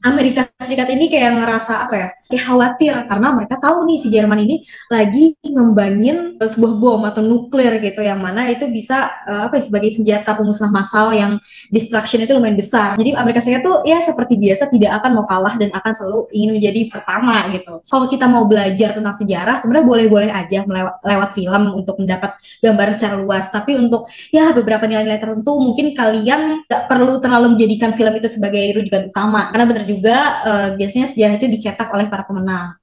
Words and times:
Amerika 0.00 0.48
Serikat 0.56 0.88
ini 0.92 1.12
kayak 1.12 1.40
ngerasa 1.40 1.88
apa 1.88 1.94
ya 1.96 2.08
kayak 2.30 2.44
khawatir 2.46 2.94
karena 3.10 3.28
mereka 3.34 3.58
tahu 3.58 3.84
nih 3.90 3.98
si 3.98 4.08
Jerman 4.08 4.38
ini 4.46 4.62
lagi 4.86 5.34
ngembangin 5.42 6.38
sebuah 6.38 6.72
bom 6.78 7.02
atau 7.02 7.20
nuklir 7.26 7.82
gitu 7.82 8.00
yang 8.06 8.22
mana 8.22 8.46
itu 8.46 8.70
bisa 8.70 9.10
uh, 9.26 9.50
apa 9.50 9.58
ya 9.58 9.62
sebagai 9.66 9.90
senjata 9.90 10.38
pemusnah 10.38 10.70
massal 10.70 11.10
yang 11.10 11.36
destruction 11.74 12.22
itu 12.22 12.32
lumayan 12.32 12.54
besar. 12.54 12.94
Jadi 12.94 13.18
Amerika 13.18 13.42
Serikat 13.42 13.66
tuh 13.66 13.82
ya 13.82 13.98
seperti 13.98 14.38
biasa 14.38 14.70
tidak 14.70 15.02
akan 15.02 15.10
mau 15.20 15.26
kalah 15.26 15.58
dan 15.58 15.74
akan 15.74 15.92
selalu 15.92 16.18
ingin 16.30 16.50
menjadi 16.54 16.80
pertama 16.86 17.50
gitu. 17.50 17.82
Kalau 17.82 18.06
kita 18.06 18.30
mau 18.30 18.46
belajar 18.46 18.94
tentang 18.94 19.16
sejarah 19.16 19.58
sebenarnya 19.58 19.86
boleh-boleh 19.90 20.30
aja 20.30 20.62
melewat 20.64 21.02
lewat 21.02 21.30
film 21.34 21.62
untuk 21.74 21.98
mendapat 21.98 22.38
gambaran 22.62 22.94
secara 22.94 23.14
luas. 23.18 23.50
Tapi 23.50 23.74
untuk 23.74 24.06
ya 24.30 24.54
beberapa 24.54 24.86
nilai-nilai 24.86 25.18
tertentu 25.18 25.58
mungkin 25.58 25.92
kalian 25.98 26.62
nggak 26.70 26.82
perlu 26.86 27.18
terlalu 27.18 27.58
menjadikan 27.58 27.90
film 27.98 28.14
itu 28.14 28.28
sebagai 28.30 28.62
rujukan 28.78 29.10
utama. 29.10 29.50
Karena 29.50 29.66
benar 29.66 29.84
juga 29.90 30.18
uh, 30.46 30.68
biasanya 30.78 31.10
sejarah 31.10 31.34
itu 31.34 31.50
dicetak 31.50 31.90
oleh 31.90 32.06
para 32.06 32.22
pemenang. 32.22 32.78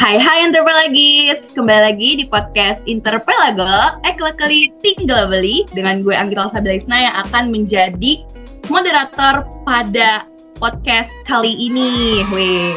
Hai 0.00 0.18
hai 0.18 0.42
Interpelagis, 0.42 1.54
kembali 1.54 1.82
lagi 1.92 2.10
di 2.18 2.24
podcast 2.26 2.82
Interpelago 2.90 4.00
Eklekeli 4.02 4.74
Tinggal 4.82 5.30
Beli 5.30 5.62
dengan 5.70 6.02
gue 6.02 6.10
Anggita 6.10 6.50
Sabila 6.50 6.98
yang 6.98 7.14
akan 7.28 7.54
menjadi 7.54 8.26
moderator 8.66 9.46
pada 9.62 10.26
podcast 10.58 11.14
kali 11.30 11.54
ini. 11.54 12.26
Wih. 12.32 12.74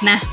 Nah, 0.00 0.24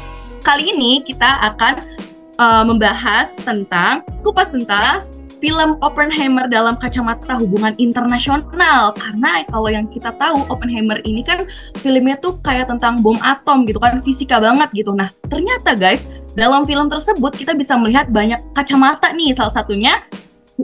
kali 0.46 0.72
ini 0.72 1.04
kita 1.04 1.52
akan 1.52 1.97
uh, 2.40 2.64
membahas 2.66 3.36
tentang 3.42 4.06
kupas 4.24 4.50
tuntas 4.50 5.18
film 5.38 5.78
Oppenheimer 5.86 6.50
dalam 6.50 6.76
kacamata 6.78 7.38
hubungan 7.38 7.74
internasional. 7.78 8.94
Karena 8.98 9.46
kalau 9.50 9.70
yang 9.70 9.86
kita 9.90 10.14
tahu 10.18 10.46
Oppenheimer 10.50 11.00
ini 11.06 11.22
kan 11.22 11.46
filmnya 11.82 12.18
tuh 12.18 12.42
kayak 12.42 12.70
tentang 12.70 13.02
bom 13.06 13.18
atom 13.22 13.66
gitu 13.70 13.78
kan 13.78 14.02
fisika 14.02 14.42
banget 14.42 14.70
gitu. 14.74 14.94
Nah 14.94 15.10
ternyata 15.30 15.78
guys 15.78 16.10
dalam 16.34 16.66
film 16.66 16.90
tersebut 16.90 17.34
kita 17.38 17.54
bisa 17.54 17.78
melihat 17.78 18.10
banyak 18.10 18.42
kacamata 18.58 19.14
nih. 19.14 19.38
Salah 19.38 19.54
satunya 19.54 20.02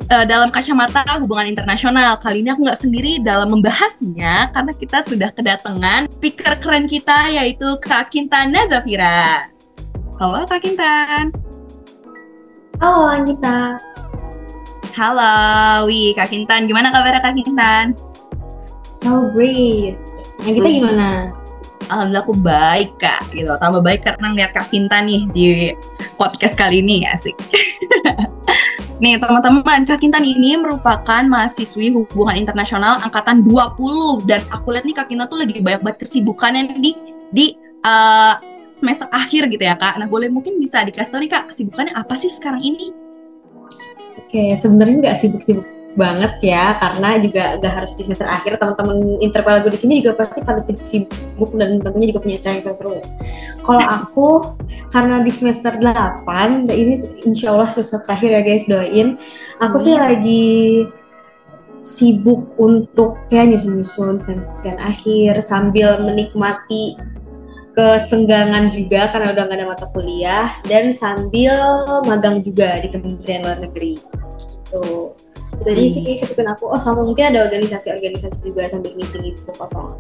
uh, 0.10 0.26
dalam 0.26 0.50
kacamata 0.50 1.06
hubungan 1.22 1.54
internasional. 1.54 2.18
Kali 2.18 2.42
ini 2.42 2.50
aku 2.50 2.66
nggak 2.66 2.82
sendiri 2.82 3.22
dalam 3.22 3.54
membahasnya 3.54 4.50
karena 4.54 4.74
kita 4.74 5.06
sudah 5.06 5.30
kedatangan 5.38 6.10
speaker 6.10 6.58
keren 6.58 6.90
kita 6.90 7.30
yaitu 7.30 7.78
Kak 7.78 8.10
Kintan 8.10 8.54
Nazafira 8.54 9.50
Halo 10.18 10.46
Kak 10.46 10.62
Kintan 10.62 11.53
Halo 12.84 13.08
Anggita. 13.08 13.80
Halo, 14.92 15.88
wih 15.88 16.12
Kak 16.20 16.36
Kintan. 16.36 16.68
Gimana 16.68 16.92
kabar 16.92 17.16
Kak 17.24 17.32
Kintan? 17.32 17.96
So 18.92 19.32
great. 19.32 19.96
Anggita 20.44 20.68
wih. 20.68 20.84
gimana? 20.84 21.32
Alhamdulillah 21.88 22.28
aku 22.28 22.36
baik 22.36 22.92
kak, 23.00 23.32
gitu. 23.32 23.56
Tambah 23.56 23.80
baik 23.80 24.04
karena 24.04 24.36
ngeliat 24.36 24.52
Kak 24.52 24.68
Kintan 24.68 25.08
nih 25.08 25.24
di 25.32 25.48
podcast 26.20 26.60
kali 26.60 26.84
ini, 26.84 27.08
asik. 27.08 27.32
Nih 29.00 29.16
teman-teman, 29.16 29.88
Kak 29.88 30.04
Kintan 30.04 30.28
ini 30.28 30.60
merupakan 30.60 31.24
mahasiswi 31.24 31.88
hubungan 31.96 32.36
internasional 32.36 33.00
angkatan 33.00 33.48
20 33.48 34.28
dan 34.28 34.44
aku 34.52 34.76
lihat 34.76 34.84
nih 34.84 34.96
Kak 35.00 35.08
Kintan 35.08 35.32
tuh 35.32 35.40
lagi 35.40 35.64
banyak 35.64 35.80
banget 35.88 36.04
kesibukannya 36.04 36.84
di 36.84 36.92
di 37.32 37.56
uh, 37.88 38.36
semester 38.74 39.06
akhir 39.14 39.54
gitu 39.54 39.62
ya 39.62 39.78
kak. 39.78 40.02
Nah 40.02 40.10
boleh 40.10 40.34
mungkin 40.34 40.58
bisa 40.58 40.82
dikasih 40.82 41.14
tahu 41.14 41.22
nih 41.22 41.32
kak 41.32 41.54
kesibukannya 41.54 41.94
apa 41.94 42.14
sih 42.18 42.34
sekarang 42.34 42.66
ini? 42.66 42.90
Oke 44.18 44.58
sebenarnya 44.58 44.96
nggak 45.06 45.18
sibuk-sibuk 45.22 45.68
banget 45.94 46.42
ya 46.42 46.74
karena 46.82 47.22
juga 47.22 47.62
nggak 47.62 47.74
harus 47.74 47.94
di 47.94 48.02
semester 48.02 48.26
akhir 48.26 48.58
teman-teman 48.58 49.22
interpel 49.22 49.62
gue 49.62 49.78
di 49.78 49.80
sini 49.80 49.94
juga 50.02 50.26
pasti 50.26 50.42
pada 50.42 50.58
sibuk 50.58 51.54
dan 51.54 51.78
tentunya 51.86 52.10
juga 52.10 52.22
punya 52.26 52.42
cara 52.42 52.58
yang 52.58 52.74
seru. 52.74 52.98
Kalau 53.62 53.86
aku 53.86 54.58
karena 54.90 55.22
di 55.22 55.30
semester 55.30 55.78
8 55.78 56.66
ini 56.74 56.98
insya 57.30 57.54
Allah 57.54 57.70
semester 57.70 58.02
terakhir 58.02 58.30
ya 58.34 58.42
guys 58.42 58.66
doain. 58.66 59.22
Aku 59.62 59.78
hmm. 59.78 59.86
sih 59.86 59.96
lagi 59.96 60.46
sibuk 61.84 62.56
untuk 62.58 63.22
kayak 63.28 63.54
nyusun-nyusun 63.54 64.24
dan 64.66 64.76
akhir 64.82 65.44
sambil 65.44 66.00
menikmati 66.02 66.98
kesenggangan 67.74 68.70
juga 68.70 69.10
karena 69.10 69.34
udah 69.34 69.44
gak 69.50 69.58
ada 69.58 69.68
mata 69.68 69.86
kuliah 69.90 70.48
dan 70.70 70.94
sambil 70.94 71.58
magang 72.06 72.40
juga 72.46 72.78
di 72.80 72.94
Kementerian 72.94 73.42
Luar 73.42 73.60
Negeri. 73.60 73.98
Tuh. 74.70 75.18
Jadi 75.62 75.84
hmm. 75.86 75.92
sih 75.94 76.02
kesibukan 76.18 76.58
aku. 76.58 76.70
Oh 76.70 76.82
sama 76.82 77.06
mungkin 77.06 77.34
ada 77.34 77.46
organisasi-organisasi 77.46 78.50
juga 78.50 78.70
sambil 78.70 78.94
ngisi-ngisi 78.98 79.50
kekosongan. 79.50 79.98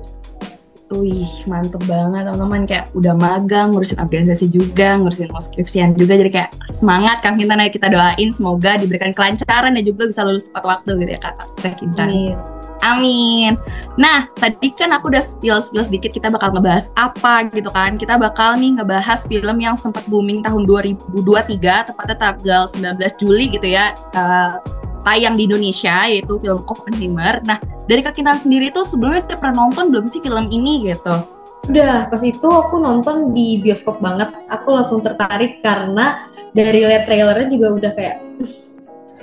Wih, 0.93 1.29
mantep 1.49 1.81
banget 1.89 2.29
teman-teman. 2.29 2.69
Kayak 2.69 2.85
udah 2.93 3.13
magang, 3.17 3.73
ngurusin 3.73 3.97
organisasi 3.97 4.53
juga, 4.53 5.01
ngurusin 5.01 5.33
skripsian 5.33 5.97
juga. 5.97 6.13
Jadi 6.21 6.29
kayak 6.29 6.51
semangat 6.69 7.25
Kang 7.25 7.41
Kintan 7.41 7.65
ya 7.65 7.69
kita 7.73 7.89
doain 7.89 8.29
semoga 8.29 8.77
diberikan 8.77 9.09
kelancaran 9.09 9.73
dan 9.73 9.83
juga 9.85 10.05
bisa 10.05 10.21
lulus 10.21 10.45
tepat 10.45 10.63
waktu 10.65 11.01
gitu 11.01 11.11
ya 11.17 11.19
Kak 11.21 11.35
Kintan. 11.81 12.09
Amin. 12.13 12.37
Amin. 12.83 13.55
Nah, 13.95 14.27
tadi 14.35 14.75
kan 14.75 14.91
aku 14.91 15.07
udah 15.07 15.23
spill-spill 15.23 15.87
sedikit 15.87 16.11
kita 16.11 16.27
bakal 16.27 16.51
ngebahas 16.51 16.91
apa 16.99 17.47
gitu 17.55 17.71
kan. 17.71 17.95
Kita 17.95 18.19
bakal 18.19 18.59
nih 18.59 18.75
ngebahas 18.75 19.23
film 19.23 19.57
yang 19.63 19.79
sempat 19.79 20.03
booming 20.11 20.43
tahun 20.43 20.67
2023, 20.67 21.87
tepatnya 21.87 22.17
tanggal 22.19 22.61
19 22.67 22.99
Juli 23.23 23.45
gitu 23.55 23.67
ya, 23.71 23.95
uh, 24.19 24.59
tayang 25.07 25.39
di 25.39 25.47
Indonesia, 25.47 26.11
yaitu 26.11 26.35
film 26.43 26.59
Oppenheimer. 26.67 27.39
Nah, 27.47 27.55
dari 27.87 28.03
Kak 28.03 28.19
sendiri 28.19 28.67
tuh 28.75 28.83
sebelumnya 28.83 29.23
udah 29.31 29.39
pernah 29.39 29.63
nonton 29.63 29.87
belum 29.87 30.05
sih 30.11 30.19
film 30.19 30.51
ini 30.51 30.91
gitu? 30.91 31.23
Udah, 31.71 32.11
pas 32.11 32.19
itu 32.19 32.43
aku 32.43 32.75
nonton 32.75 33.31
di 33.31 33.63
bioskop 33.63 34.03
banget. 34.03 34.35
Aku 34.51 34.75
langsung 34.75 34.99
tertarik 34.99 35.63
karena 35.63 36.27
dari 36.51 36.83
lihat 36.83 37.07
trailernya 37.07 37.47
juga 37.47 37.67
udah 37.79 37.91
kayak 37.95 38.17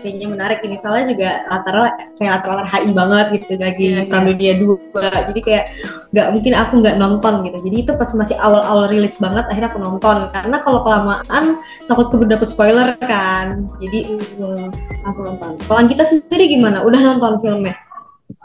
kayaknya 0.00 0.26
menarik 0.32 0.58
ini. 0.64 0.76
Soalnya 0.80 1.12
juga 1.12 1.30
latar 1.46 1.74
kayak 2.16 2.30
latar 2.40 2.48
latar 2.56 2.66
HI 2.72 2.90
banget 2.96 3.26
gitu 3.36 3.52
lagi 3.60 3.86
yeah, 3.86 4.04
perang 4.08 4.24
yeah. 4.24 4.30
dunia 4.34 4.52
dua. 4.58 5.08
Jadi 5.30 5.40
kayak 5.44 5.64
nggak 6.10 6.28
mungkin 6.34 6.52
aku 6.56 6.72
nggak 6.80 6.96
nonton 6.96 7.34
gitu. 7.46 7.58
Jadi 7.68 7.76
itu 7.86 7.92
pas 7.94 8.10
masih 8.16 8.36
awal 8.40 8.62
awal 8.64 8.84
rilis 8.88 9.20
banget 9.20 9.44
akhirnya 9.52 9.70
aku 9.70 9.80
nonton. 9.80 10.16
Karena 10.32 10.56
kalau 10.64 10.80
kelamaan 10.82 11.44
takut 11.84 12.08
keburu 12.08 12.32
dapet 12.32 12.48
spoiler 12.48 12.96
kan. 13.04 13.68
Jadi 13.78 14.16
mm, 14.40 14.66
langsung 15.04 15.28
nonton. 15.28 15.60
Kalau 15.68 15.80
kita 15.84 16.02
sendiri 16.08 16.48
gimana? 16.48 16.80
Udah 16.82 17.00
nonton 17.04 17.36
filmnya 17.38 17.89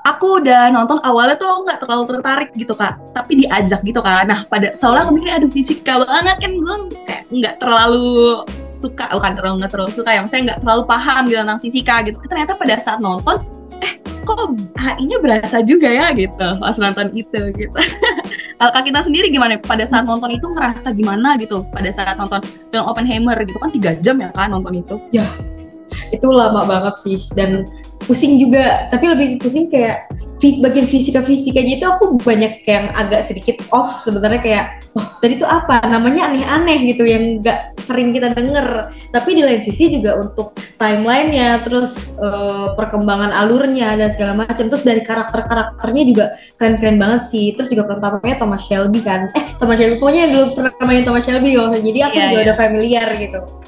aku 0.06 0.40
udah 0.40 0.70
nonton 0.70 1.02
awalnya 1.02 1.36
tuh 1.36 1.66
nggak 1.66 1.82
terlalu 1.82 2.04
tertarik 2.06 2.50
gitu 2.54 2.78
kak. 2.78 2.96
Tapi 3.12 3.44
diajak 3.44 3.82
gitu 3.82 4.00
kan 4.06 4.30
nah 4.30 4.46
pada 4.46 4.78
soalnya 4.78 5.10
aku 5.10 5.18
mikir 5.18 5.34
aduh 5.34 5.50
fisika 5.50 6.06
banget 6.06 6.38
kan 6.40 6.52
gue 6.54 6.76
kayak 7.10 7.24
nggak 7.34 7.56
terlalu 7.58 8.46
suka 8.70 9.10
bukan 9.10 9.34
terlalu 9.34 9.56
nggak 9.66 9.72
terlalu 9.74 9.92
suka 9.92 10.10
ya 10.14 10.22
saya 10.30 10.42
nggak 10.46 10.60
terlalu 10.62 10.84
paham 10.86 11.22
gitu 11.28 11.40
tentang 11.42 11.62
fisika 11.62 11.96
gitu. 12.06 12.18
Ternyata 12.30 12.54
pada 12.54 12.76
saat 12.78 13.00
nonton 13.02 13.42
eh 13.84 14.00
kok 14.26 14.56
HI-nya 14.80 15.18
berasa 15.22 15.60
juga 15.62 15.90
ya 15.90 16.14
gitu 16.14 16.48
pas 16.62 16.78
nonton 16.78 17.10
itu 17.12 17.42
gitu. 17.58 17.80
Kak 18.56 18.88
kita 18.88 19.04
sendiri 19.04 19.30
gimana 19.30 19.60
pada 19.60 19.84
saat 19.84 20.08
nonton 20.08 20.32
itu 20.32 20.48
ngerasa 20.48 20.96
gimana 20.96 21.36
gitu? 21.36 21.68
Pada 21.76 21.92
saat 21.92 22.16
nonton 22.16 22.40
film 22.72 22.86
Oppenheimer 22.88 23.36
gitu 23.44 23.60
kan 23.60 23.70
tiga 23.70 23.92
jam 24.00 24.16
ya 24.18 24.32
kan 24.32 24.50
nonton 24.50 24.80
itu. 24.80 24.96
Ya 25.12 25.28
itu 26.12 26.28
lama 26.30 26.66
banget 26.68 26.96
sih. 27.00 27.18
Dan 27.34 27.66
pusing 28.06 28.38
juga. 28.38 28.88
Tapi 28.94 29.06
lebih 29.12 29.28
pusing 29.42 29.68
kayak 29.72 30.10
bagian 30.62 30.86
fisika 30.86 31.26
fisika 31.26 31.58
aja 31.58 31.74
itu 31.74 31.88
aku 31.88 32.22
banyak 32.22 32.62
yang 32.70 32.94
agak 32.94 33.26
sedikit 33.26 33.66
off 33.74 33.98
sebenarnya 34.04 34.38
kayak 34.44 34.66
oh 34.94 35.06
tadi 35.18 35.42
itu 35.42 35.48
apa? 35.48 35.82
Namanya 35.90 36.30
aneh-aneh 36.30 36.86
gitu 36.86 37.02
yang 37.08 37.42
gak 37.42 37.74
sering 37.82 38.14
kita 38.14 38.30
denger. 38.36 38.94
Tapi 39.10 39.30
di 39.34 39.42
lain 39.42 39.62
sisi 39.66 39.90
juga 39.90 40.22
untuk 40.22 40.54
timelinenya 40.78 41.66
terus 41.66 42.14
uh, 42.22 42.78
perkembangan 42.78 43.34
alurnya 43.34 43.98
dan 43.98 44.10
segala 44.14 44.38
macam. 44.38 44.70
Terus 44.70 44.86
dari 44.86 45.02
karakter 45.02 45.48
karakternya 45.50 46.04
juga 46.06 46.26
keren-keren 46.62 47.02
banget 47.02 47.22
sih. 47.26 47.58
Terus 47.58 47.72
juga 47.74 47.90
pertamanya 47.90 48.38
Thomas 48.38 48.62
Shelby 48.70 49.02
kan. 49.02 49.34
Eh 49.34 49.46
Thomas 49.58 49.82
Shelby. 49.82 49.98
Pokoknya 49.98 50.30
dulu 50.30 50.54
pernah 50.54 50.74
main 50.86 51.02
Thomas 51.02 51.26
Shelby 51.26 51.58
waktu 51.58 51.82
jadi 51.82 52.00
aku 52.12 52.18
yeah, 52.18 52.26
juga 52.30 52.38
yeah. 52.38 52.46
udah 52.46 52.56
familiar 52.56 53.08
gitu 53.18 53.65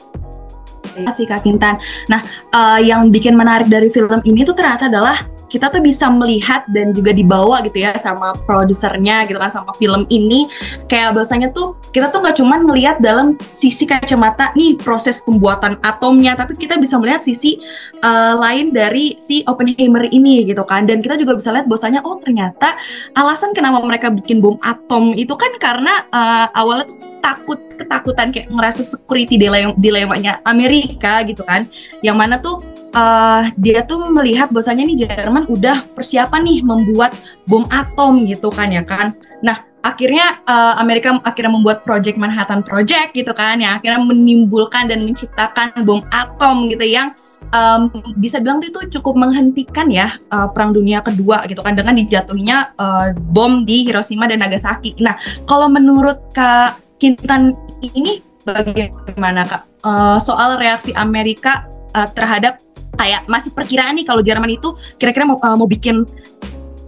kasih 1.06 1.26
Kak 1.30 1.46
Kintan. 1.46 1.78
Nah, 2.10 2.26
uh, 2.56 2.80
yang 2.82 3.14
bikin 3.14 3.38
menarik 3.38 3.70
dari 3.70 3.92
film 3.94 4.24
ini 4.26 4.42
tuh 4.42 4.58
ternyata 4.58 4.90
adalah 4.90 5.37
kita 5.48 5.72
tuh 5.72 5.80
bisa 5.80 6.12
melihat 6.12 6.68
dan 6.72 6.92
juga 6.92 7.16
dibawa 7.16 7.64
gitu 7.64 7.84
ya 7.84 7.96
sama 7.96 8.36
produsernya 8.46 9.28
gitu 9.28 9.40
kan 9.40 9.52
sama 9.52 9.72
film 9.80 10.04
ini. 10.12 10.48
Kayak 10.92 11.16
bahasanya 11.16 11.52
tuh 11.56 11.80
kita 11.96 12.12
tuh 12.12 12.24
nggak 12.24 12.38
cuman 12.40 12.68
melihat 12.68 13.00
dalam 13.00 13.40
sisi 13.48 13.88
kacamata 13.88 14.52
nih 14.54 14.76
proses 14.80 15.24
pembuatan 15.24 15.80
atomnya 15.84 16.36
tapi 16.36 16.60
kita 16.60 16.76
bisa 16.78 17.00
melihat 17.00 17.24
sisi 17.24 17.60
uh, 18.04 18.36
lain 18.38 18.76
dari 18.76 19.16
si 19.18 19.42
Oppenheimer 19.48 20.08
ini 20.12 20.44
gitu 20.44 20.64
kan. 20.68 20.86
Dan 20.86 21.00
kita 21.00 21.16
juga 21.16 21.36
bisa 21.40 21.56
lihat 21.56 21.66
bahwasanya 21.66 22.04
oh 22.04 22.20
ternyata 22.20 22.76
alasan 23.16 23.56
kenapa 23.56 23.80
mereka 23.84 24.12
bikin 24.12 24.44
bom 24.44 24.60
atom 24.62 25.16
itu 25.16 25.34
kan 25.34 25.52
karena 25.58 26.04
uh, 26.12 26.48
awalnya 26.54 26.92
tuh 26.92 27.00
takut 27.28 27.60
ketakutan 27.76 28.32
kayak 28.32 28.48
ngerasa 28.48 28.82
security 28.88 29.36
dilemanya 29.76 30.40
Amerika 30.48 31.24
gitu 31.28 31.44
kan. 31.44 31.68
Yang 32.00 32.18
mana 32.18 32.36
tuh 32.40 32.64
uh, 32.94 33.44
dia 33.60 33.84
tuh 33.84 34.08
melihat 34.12 34.52
bahwasanya 34.52 34.84
nih 34.88 35.08
Jerman 35.08 35.50
udah 35.50 35.84
persiapan 35.96 36.42
nih 36.46 36.60
membuat 36.64 37.16
bom 37.50 37.66
atom 37.74 38.24
gitu 38.28 38.52
kan 38.54 38.72
ya 38.72 38.84
kan. 38.84 39.16
Nah, 39.44 39.64
akhirnya 39.84 40.44
uh, 40.44 40.76
Amerika 40.80 41.16
akhirnya 41.24 41.52
membuat 41.56 41.88
Project 41.88 42.20
Manhattan 42.20 42.62
Project 42.62 43.16
gitu 43.16 43.32
kan 43.32 43.60
yang 43.64 43.80
akhirnya 43.80 44.04
menimbulkan 44.04 44.92
dan 44.92 45.08
menciptakan 45.08 45.72
bom 45.88 46.04
atom 46.12 46.68
gitu 46.68 46.84
yang 46.84 47.16
um, 47.56 47.88
bisa 48.20 48.42
bilang 48.44 48.60
itu 48.60 48.84
cukup 49.00 49.16
menghentikan 49.16 49.88
ya 49.88 50.18
uh, 50.34 50.52
perang 50.52 50.76
dunia 50.76 51.00
kedua 51.00 51.46
gitu 51.48 51.64
kan 51.64 51.78
dengan 51.78 51.96
dijatuhnya 51.96 52.76
uh, 52.76 53.16
bom 53.32 53.64
di 53.64 53.88
Hiroshima 53.88 54.28
dan 54.28 54.44
Nagasaki. 54.44 54.98
Nah, 55.00 55.16
kalau 55.48 55.72
menurut 55.72 56.20
Kak 56.36 56.82
Kintan 56.98 57.54
ini 57.80 58.26
bagaimana 58.44 59.46
Kak 59.46 59.64
uh, 59.86 60.18
soal 60.20 60.58
reaksi 60.60 60.92
Amerika 60.98 61.68
uh, 61.96 62.10
terhadap 62.12 62.60
kayak 62.98 63.30
masih 63.30 63.54
perkiraan 63.54 63.96
nih 63.96 64.04
kalau 64.04 64.26
Jerman 64.26 64.52
itu 64.52 64.74
kira-kira 64.98 65.24
mau 65.24 65.38
uh, 65.40 65.56
mau 65.56 65.70
bikin 65.70 66.04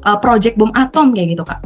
uh, 0.04 0.18
project 0.18 0.58
bom 0.58 0.74
atom 0.74 1.14
kayak 1.14 1.38
gitu 1.38 1.46
kak? 1.46 1.62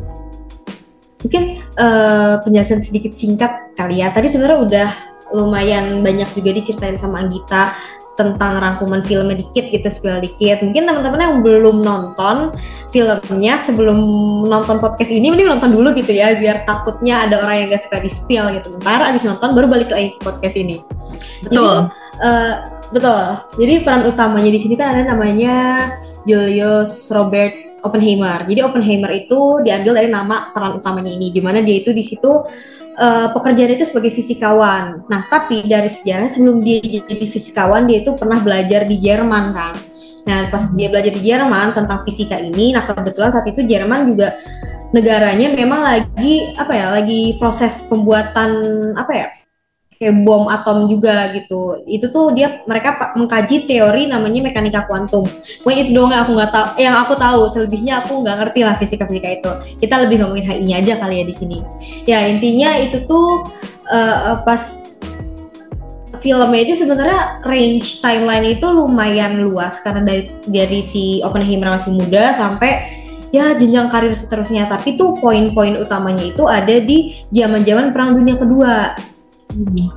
Mungkin 1.23 1.63
uh, 1.79 2.43
penjelasan 2.43 2.83
sedikit 2.83 3.15
singkat 3.15 3.71
kali 3.79 4.03
ya. 4.03 4.11
Tadi 4.11 4.27
sebenarnya 4.27 4.59
udah 4.59 4.89
lumayan 5.33 6.03
banyak 6.03 6.29
juga 6.35 6.51
diceritain 6.51 6.99
sama 6.99 7.23
Anggita 7.23 7.73
tentang 8.13 8.61
rangkuman 8.61 9.01
filmnya 9.01 9.41
dikit 9.41 9.73
gitu, 9.73 9.89
spill 9.89 10.21
dikit. 10.21 10.61
Mungkin 10.61 10.85
teman-teman 10.85 11.17
yang 11.17 11.35
belum 11.41 11.81
nonton 11.81 12.53
filmnya 12.93 13.57
sebelum 13.57 13.97
nonton 14.45 14.77
podcast 14.77 15.09
ini 15.09 15.33
mending 15.33 15.49
nonton 15.49 15.73
dulu 15.73 15.97
gitu 15.97 16.13
ya, 16.13 16.37
biar 16.37 16.61
takutnya 16.69 17.25
ada 17.25 17.41
orang 17.41 17.65
yang 17.65 17.67
gak 17.73 17.81
suka 17.81 17.97
di 18.03 18.11
spill 18.13 18.53
gitu. 18.53 18.77
Ntar 18.85 19.01
abis 19.01 19.25
nonton 19.25 19.57
baru 19.57 19.65
balik 19.65 19.89
lagi 19.89 20.13
ke 20.13 20.21
podcast 20.21 20.53
ini. 20.53 20.77
Betul. 21.41 21.89
Jadi, 21.89 22.02
uh, 22.21 22.73
Betul. 22.93 23.25
Jadi 23.57 23.73
peran 23.81 24.05
utamanya 24.05 24.53
di 24.53 24.61
sini 24.61 24.77
kan 24.77 24.93
ada 24.93 25.01
namanya 25.17 25.89
Julius 26.29 27.09
Robert 27.09 27.81
Oppenheimer. 27.81 28.45
Jadi 28.45 28.61
Oppenheimer 28.61 29.09
itu 29.09 29.59
diambil 29.65 29.97
dari 29.97 30.09
nama 30.13 30.53
peran 30.53 30.77
utamanya 30.77 31.09
ini, 31.09 31.33
di 31.33 31.41
mana 31.41 31.65
dia 31.65 31.81
itu 31.81 31.89
di 31.89 32.05
situ 32.05 32.29
uh, 33.01 33.27
pekerjaan 33.33 33.73
itu 33.73 33.89
sebagai 33.89 34.13
fisikawan. 34.13 35.09
Nah, 35.09 35.25
tapi 35.25 35.65
dari 35.65 35.89
sejarah 35.89 36.29
sebelum 36.29 36.61
dia 36.61 36.79
jadi 36.85 37.25
fisikawan, 37.25 37.89
dia 37.89 38.05
itu 38.05 38.13
pernah 38.13 38.37
belajar 38.37 38.85
di 38.85 39.01
Jerman 39.01 39.57
kan. 39.57 39.73
Nah, 40.29 40.53
pas 40.53 40.69
dia 40.77 40.87
belajar 40.93 41.11
di 41.11 41.21
Jerman 41.25 41.73
tentang 41.73 41.99
fisika 42.05 42.37
ini, 42.39 42.71
nah 42.71 42.85
kebetulan 42.87 43.33
saat 43.33 43.49
itu 43.49 43.65
Jerman 43.65 44.15
juga 44.15 44.37
negaranya 44.93 45.49
memang 45.51 45.81
lagi 45.81 46.53
apa 46.55 46.71
ya, 46.71 46.85
lagi 46.93 47.35
proses 47.41 47.83
pembuatan 47.89 48.53
apa 48.95 49.11
ya? 49.11 49.27
Kayak 50.03 50.27
bom 50.27 50.51
atom 50.51 50.91
juga 50.91 51.31
gitu. 51.31 51.79
Itu 51.87 52.11
tuh 52.11 52.35
dia 52.35 52.59
mereka 52.67 53.15
mengkaji 53.15 53.63
teori 53.63 54.11
namanya 54.11 54.43
mekanika 54.43 54.83
kuantum. 54.83 55.23
Pokoknya 55.63 55.79
itu 55.87 55.91
doang 55.95 56.11
yang 56.11 56.27
aku 56.27 56.31
nggak 56.35 56.51
tahu, 56.51 56.67
yang 56.75 56.95
aku 56.99 57.13
tahu. 57.15 57.41
Selebihnya 57.55 57.93
aku 58.03 58.19
nggak 58.19 58.35
ngerti 58.43 58.59
lah 58.67 58.75
fisika-fisika 58.75 59.29
itu. 59.31 59.51
Kita 59.79 60.03
lebih 60.03 60.19
ngomongin 60.19 60.45
HI-nya 60.45 60.75
aja 60.83 60.93
kali 60.99 61.23
ya 61.23 61.25
di 61.25 61.35
sini. 61.35 61.57
Ya 62.03 62.27
intinya 62.27 62.75
itu 62.75 63.07
tuh 63.07 63.47
uh, 63.87 64.43
pas 64.43 64.61
filmnya 66.23 66.63
itu 66.63 66.79
sebenarnya 66.79 67.43
range 67.43 67.99
timeline 67.99 68.55
itu 68.55 68.63
lumayan 68.71 69.43
luas 69.43 69.83
karena 69.83 70.07
dari 70.07 70.23
dari 70.47 70.79
si 70.79 71.19
Oppenheimer 71.19 71.75
masih 71.75 71.99
muda 71.99 72.31
sampai 72.31 73.03
ya 73.35 73.57
jenjang 73.57 73.89
karir 73.89 74.15
seterusnya 74.15 74.63
tapi 74.69 74.95
tuh 74.95 75.17
poin-poin 75.17 75.75
utamanya 75.81 76.23
itu 76.23 76.47
ada 76.47 76.79
di 76.79 77.17
zaman-zaman 77.33 77.89
perang 77.91 78.15
dunia 78.15 78.37
kedua 78.37 78.95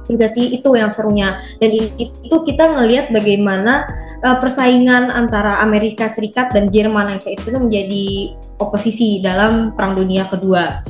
juga 0.06 0.26
sih 0.28 0.52
itu 0.52 0.68
yang 0.76 0.92
serunya 0.92 1.40
dan 1.58 1.70
itu 1.72 2.36
kita 2.44 2.76
ngelihat 2.76 3.10
bagaimana 3.10 3.88
uh, 4.22 4.36
persaingan 4.38 5.08
antara 5.10 5.60
Amerika 5.64 6.06
Serikat 6.06 6.52
dan 6.52 6.68
Jerman 6.68 7.16
yang 7.16 7.20
saat 7.20 7.40
itu 7.40 7.50
menjadi 7.52 8.36
oposisi 8.60 9.20
dalam 9.20 9.76
Perang 9.76 9.96
Dunia 9.96 10.28
Kedua. 10.28 10.84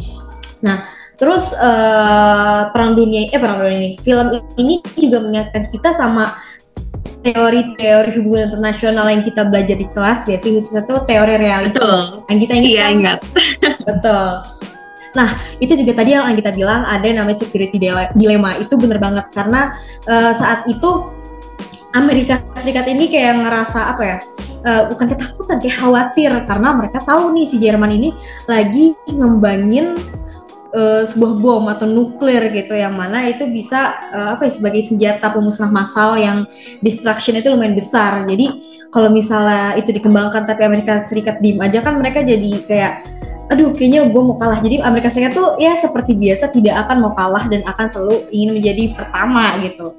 Nah, 0.62 0.86
terus 1.18 1.54
uh, 1.56 2.70
Perang 2.70 2.94
Dunia 2.98 3.30
eh 3.30 3.40
Perang 3.40 3.62
Dunia 3.62 3.78
ini 3.78 3.90
film 4.02 4.28
ini 4.58 4.82
juga 4.98 5.22
mengingatkan 5.22 5.70
kita 5.70 5.94
sama 5.94 6.34
teori-teori 7.06 8.10
hubungan 8.18 8.50
internasional 8.50 9.06
yang 9.06 9.22
kita 9.22 9.46
belajar 9.46 9.78
di 9.78 9.86
kelas 9.94 10.26
ya 10.26 10.42
sih 10.42 10.50
khususnya 10.54 10.82
itu 10.86 10.96
teori 11.06 11.34
realisme. 11.38 11.78
Betul. 11.78 12.02
Yang 12.26 12.38
kita 12.42 12.52
ingat. 12.54 12.66
Iya, 12.66 12.84
ingat. 12.90 13.18
Betul 13.86 14.30
Nah, 15.16 15.32
itu 15.64 15.72
juga 15.72 15.96
tadi 15.96 16.12
yang 16.12 16.28
kita 16.36 16.52
bilang 16.52 16.84
ada 16.84 17.00
yang 17.02 17.24
namanya 17.24 17.40
security 17.40 17.80
dilemma. 18.12 18.60
Itu 18.60 18.76
bener 18.76 19.00
banget 19.00 19.32
karena 19.32 19.72
uh, 20.04 20.32
saat 20.36 20.68
itu 20.68 21.08
Amerika 21.96 22.44
Serikat 22.52 22.84
ini 22.92 23.08
kayak 23.08 23.40
ngerasa 23.40 23.96
apa 23.96 24.02
ya? 24.04 24.18
Uh, 24.66 24.82
bukan 24.92 25.06
ketakutan, 25.14 25.56
kayak 25.62 25.76
khawatir 25.78 26.32
karena 26.44 26.68
mereka 26.74 26.98
tahu 27.06 27.30
nih 27.32 27.46
si 27.46 27.56
Jerman 27.62 27.96
ini 27.96 28.10
lagi 28.50 28.98
ngembangin 29.08 29.94
uh, 30.76 31.02
sebuah 31.08 31.32
bom 31.40 31.64
atau 31.73 31.88
nuklir 31.88 32.52
gitu 32.52 32.76
yang 32.76 32.93
mana 32.94 33.25
itu 33.26 33.49
bisa 33.49 33.96
uh, 34.12 34.28
apa 34.37 34.46
ya 34.46 34.52
sebagai 34.52 34.84
senjata 34.84 35.32
pemusnah 35.32 35.73
massal 35.73 36.20
yang 36.20 36.44
destruction 36.84 37.40
itu 37.40 37.49
lumayan 37.49 37.73
besar. 37.73 38.28
Jadi 38.28 38.76
kalau 38.93 39.08
misalnya 39.11 39.75
itu 39.81 39.90
dikembangkan 39.90 40.44
tapi 40.44 40.62
Amerika 40.62 41.00
Serikat 41.00 41.40
diem 41.40 41.58
aja 41.58 41.81
kan 41.81 41.99
mereka 41.99 42.23
jadi 42.23 42.62
kayak 42.64 42.93
aduh 43.46 43.70
kayaknya 43.70 44.11
gue 44.11 44.23
mau 44.23 44.34
kalah 44.34 44.58
jadi 44.58 44.82
Amerika 44.82 45.06
Serikat 45.06 45.38
tuh 45.38 45.55
ya 45.62 45.78
seperti 45.78 46.19
biasa 46.19 46.50
tidak 46.50 46.87
akan 46.87 47.06
mau 47.06 47.12
kalah 47.14 47.46
dan 47.46 47.62
akan 47.62 47.87
selalu 47.87 48.26
ingin 48.34 48.58
menjadi 48.58 48.90
pertama 48.90 49.55
gitu 49.62 49.94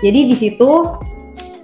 jadi 0.00 0.24
di 0.24 0.36
situ 0.36 0.88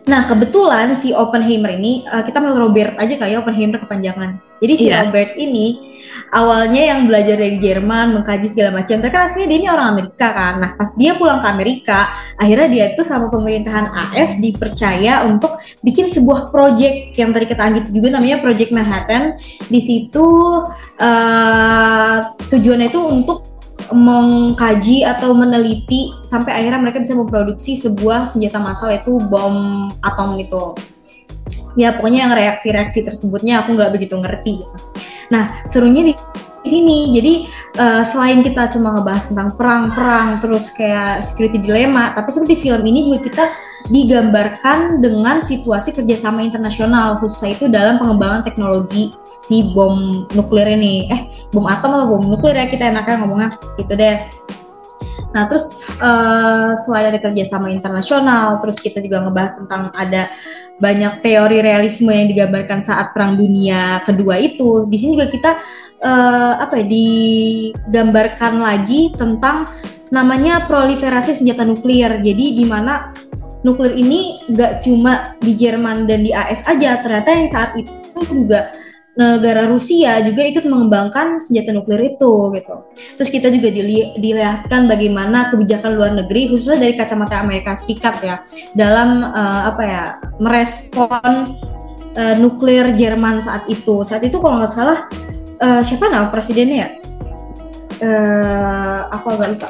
nah 0.05 0.29
kebetulan 0.29 0.93
si 0.93 1.17
Oppenheimer 1.17 1.73
ini 1.73 2.05
uh, 2.13 2.21
kita 2.21 2.37
mau 2.45 2.53
Robert 2.53 2.93
aja 3.01 3.17
kali 3.17 3.33
ya 3.33 3.41
Oppenheimer 3.41 3.81
kepanjangan 3.81 4.37
jadi 4.61 4.75
si 4.77 4.87
yeah. 4.93 5.01
Robert 5.01 5.33
ini 5.41 5.97
awalnya 6.35 6.83
yang 6.91 7.07
belajar 7.07 7.39
dari 7.39 7.57
Jerman 7.63 8.19
mengkaji 8.19 8.51
segala 8.51 8.83
macam 8.83 8.99
tapi 8.99 9.15
aslinya 9.15 9.49
dia 9.49 9.59
ini 9.63 9.69
orang 9.71 9.89
Amerika 9.95 10.27
kan. 10.35 10.55
Nah 10.59 10.71
pas 10.75 10.91
dia 10.99 11.15
pulang 11.15 11.39
ke 11.39 11.47
Amerika 11.47 12.11
akhirnya 12.37 12.69
dia 12.69 12.85
itu 12.93 13.07
sama 13.07 13.31
pemerintahan 13.31 13.87
AS 13.95 14.43
dipercaya 14.43 15.23
untuk 15.25 15.55
bikin 15.87 16.11
sebuah 16.11 16.51
project 16.51 17.15
yang 17.15 17.31
tadi 17.31 17.47
kita 17.47 17.63
anggit 17.63 17.89
juga 17.95 18.19
namanya 18.19 18.43
Project 18.43 18.75
Manhattan. 18.75 19.39
Di 19.71 19.79
situ 19.79 20.27
uh, 20.99 22.17
tujuannya 22.51 22.91
itu 22.91 23.01
untuk 23.01 23.55
mengkaji 23.95 25.05
atau 25.07 25.37
meneliti 25.37 26.11
sampai 26.25 26.57
akhirnya 26.57 26.81
mereka 26.81 27.03
bisa 27.03 27.15
memproduksi 27.15 27.77
sebuah 27.79 28.27
senjata 28.27 28.59
massal 28.59 28.91
yaitu 28.91 29.19
bom 29.29 29.87
atom 30.01 30.39
itu 30.41 30.75
ya 31.75 31.95
pokoknya 31.99 32.27
yang 32.29 32.33
reaksi-reaksi 32.35 33.07
tersebutnya 33.07 33.63
aku 33.63 33.75
nggak 33.75 33.91
begitu 33.95 34.15
ngerti. 34.19 34.67
Nah 35.31 35.63
serunya 35.67 36.11
di 36.11 36.15
di 36.65 36.69
sini. 36.73 36.99
Jadi 37.13 37.33
uh, 37.77 38.03
selain 38.03 38.41
kita 38.41 38.73
cuma 38.73 38.97
ngebahas 38.97 39.31
tentang 39.31 39.53
perang-perang 39.55 40.41
terus 40.41 40.73
kayak 40.73 41.21
security 41.21 41.61
dilema, 41.61 42.17
tapi 42.17 42.33
seperti 42.33 42.57
film 42.65 42.83
ini 42.89 43.05
juga 43.05 43.21
kita 43.21 43.45
digambarkan 43.93 45.05
dengan 45.05 45.45
situasi 45.45 45.93
kerjasama 45.93 46.41
internasional 46.41 47.21
khususnya 47.21 47.61
itu 47.61 47.69
dalam 47.69 48.01
pengembangan 48.01 48.41
teknologi 48.41 49.13
si 49.45 49.71
bom 49.77 50.25
nuklir 50.33 50.67
ini. 50.73 51.13
Eh 51.13 51.21
bom 51.53 51.69
atom 51.69 51.93
atau 51.93 52.17
bom 52.17 52.25
nuklir 52.25 52.57
ya 52.57 52.67
kita 52.67 52.89
enaknya 52.91 53.21
ngomongnya 53.23 53.51
gitu 53.77 53.93
deh. 53.93 54.25
Nah, 55.35 55.51
terus 55.51 55.91
uh, 55.99 56.79
selain 56.79 57.11
ada 57.11 57.19
kerjasama 57.19 57.67
internasional, 57.67 58.63
terus 58.63 58.79
kita 58.79 59.03
juga 59.03 59.19
ngebahas 59.27 59.59
tentang 59.59 59.91
ada 59.99 60.31
banyak 60.83 61.23
teori 61.23 61.63
realisme 61.63 62.11
yang 62.11 62.27
digambarkan 62.27 62.83
saat 62.83 63.15
Perang 63.15 63.39
Dunia 63.39 64.03
Kedua 64.03 64.39
itu. 64.39 64.87
Di 64.91 64.97
sini 64.99 65.15
juga 65.19 65.31
kita 65.31 65.53
uh, 66.03 66.55
apa 66.59 66.83
ya 66.83 66.87
digambarkan 66.91 68.59
lagi 68.59 69.15
tentang 69.15 69.71
namanya 70.11 70.67
proliferasi 70.67 71.35
senjata 71.35 71.63
nuklir. 71.63 72.19
Jadi 72.23 72.59
di 72.59 72.65
mana 72.67 73.15
nuklir 73.63 73.95
ini 73.95 74.43
nggak 74.51 74.85
cuma 74.85 75.35
di 75.41 75.55
Jerman 75.55 76.11
dan 76.11 76.27
di 76.27 76.35
AS 76.35 76.67
aja, 76.67 77.01
ternyata 77.01 77.31
yang 77.33 77.49
saat 77.49 77.71
itu 77.79 78.21
juga 78.29 78.71
negara 79.15 79.71
Rusia 79.71 80.19
juga 80.27 80.43
ikut 80.43 80.67
mengembangkan 80.67 81.39
senjata 81.39 81.71
nuklir 81.71 82.03
itu 82.03 82.51
gitu. 82.59 82.75
Terus 83.15 83.31
kita 83.31 83.47
juga 83.55 83.71
dili 83.71 84.11
dilihatkan 84.19 84.91
bagaimana 84.91 85.55
kebijakan 85.55 85.95
luar 85.95 86.13
negeri 86.19 86.51
khususnya 86.51 86.83
dari 86.83 86.95
kacamata 86.99 87.39
Amerika 87.39 87.79
Serikat 87.79 88.19
ya 88.27 88.43
dalam 88.75 89.23
uh, 89.23 89.71
apa 89.71 89.83
ya 89.87 90.05
merespon 90.43 91.55
uh, 92.19 92.35
nuklir 92.43 92.91
Jerman 92.99 93.39
saat 93.39 93.71
itu. 93.71 94.03
Saat 94.03 94.27
itu 94.27 94.43
kalau 94.43 94.59
nggak 94.59 94.73
salah 94.75 94.99
uh, 95.63 95.83
siapa 95.87 96.11
nama 96.11 96.35
presidennya 96.35 96.77
ya? 96.77 96.91
Uh, 98.03 99.01
aku 99.15 99.39
agak 99.39 99.55
lupa. 99.55 99.69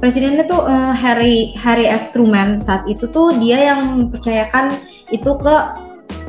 Presidennya 0.00 0.48
tuh 0.48 0.64
uh, 0.64 0.96
Harry 0.96 1.52
Harry 1.60 1.84
S 1.84 2.16
Truman 2.16 2.64
saat 2.64 2.88
itu 2.88 3.04
tuh 3.12 3.36
dia 3.36 3.72
yang 3.72 4.08
mempercayakan 4.08 4.80
itu 5.12 5.36
ke 5.36 5.56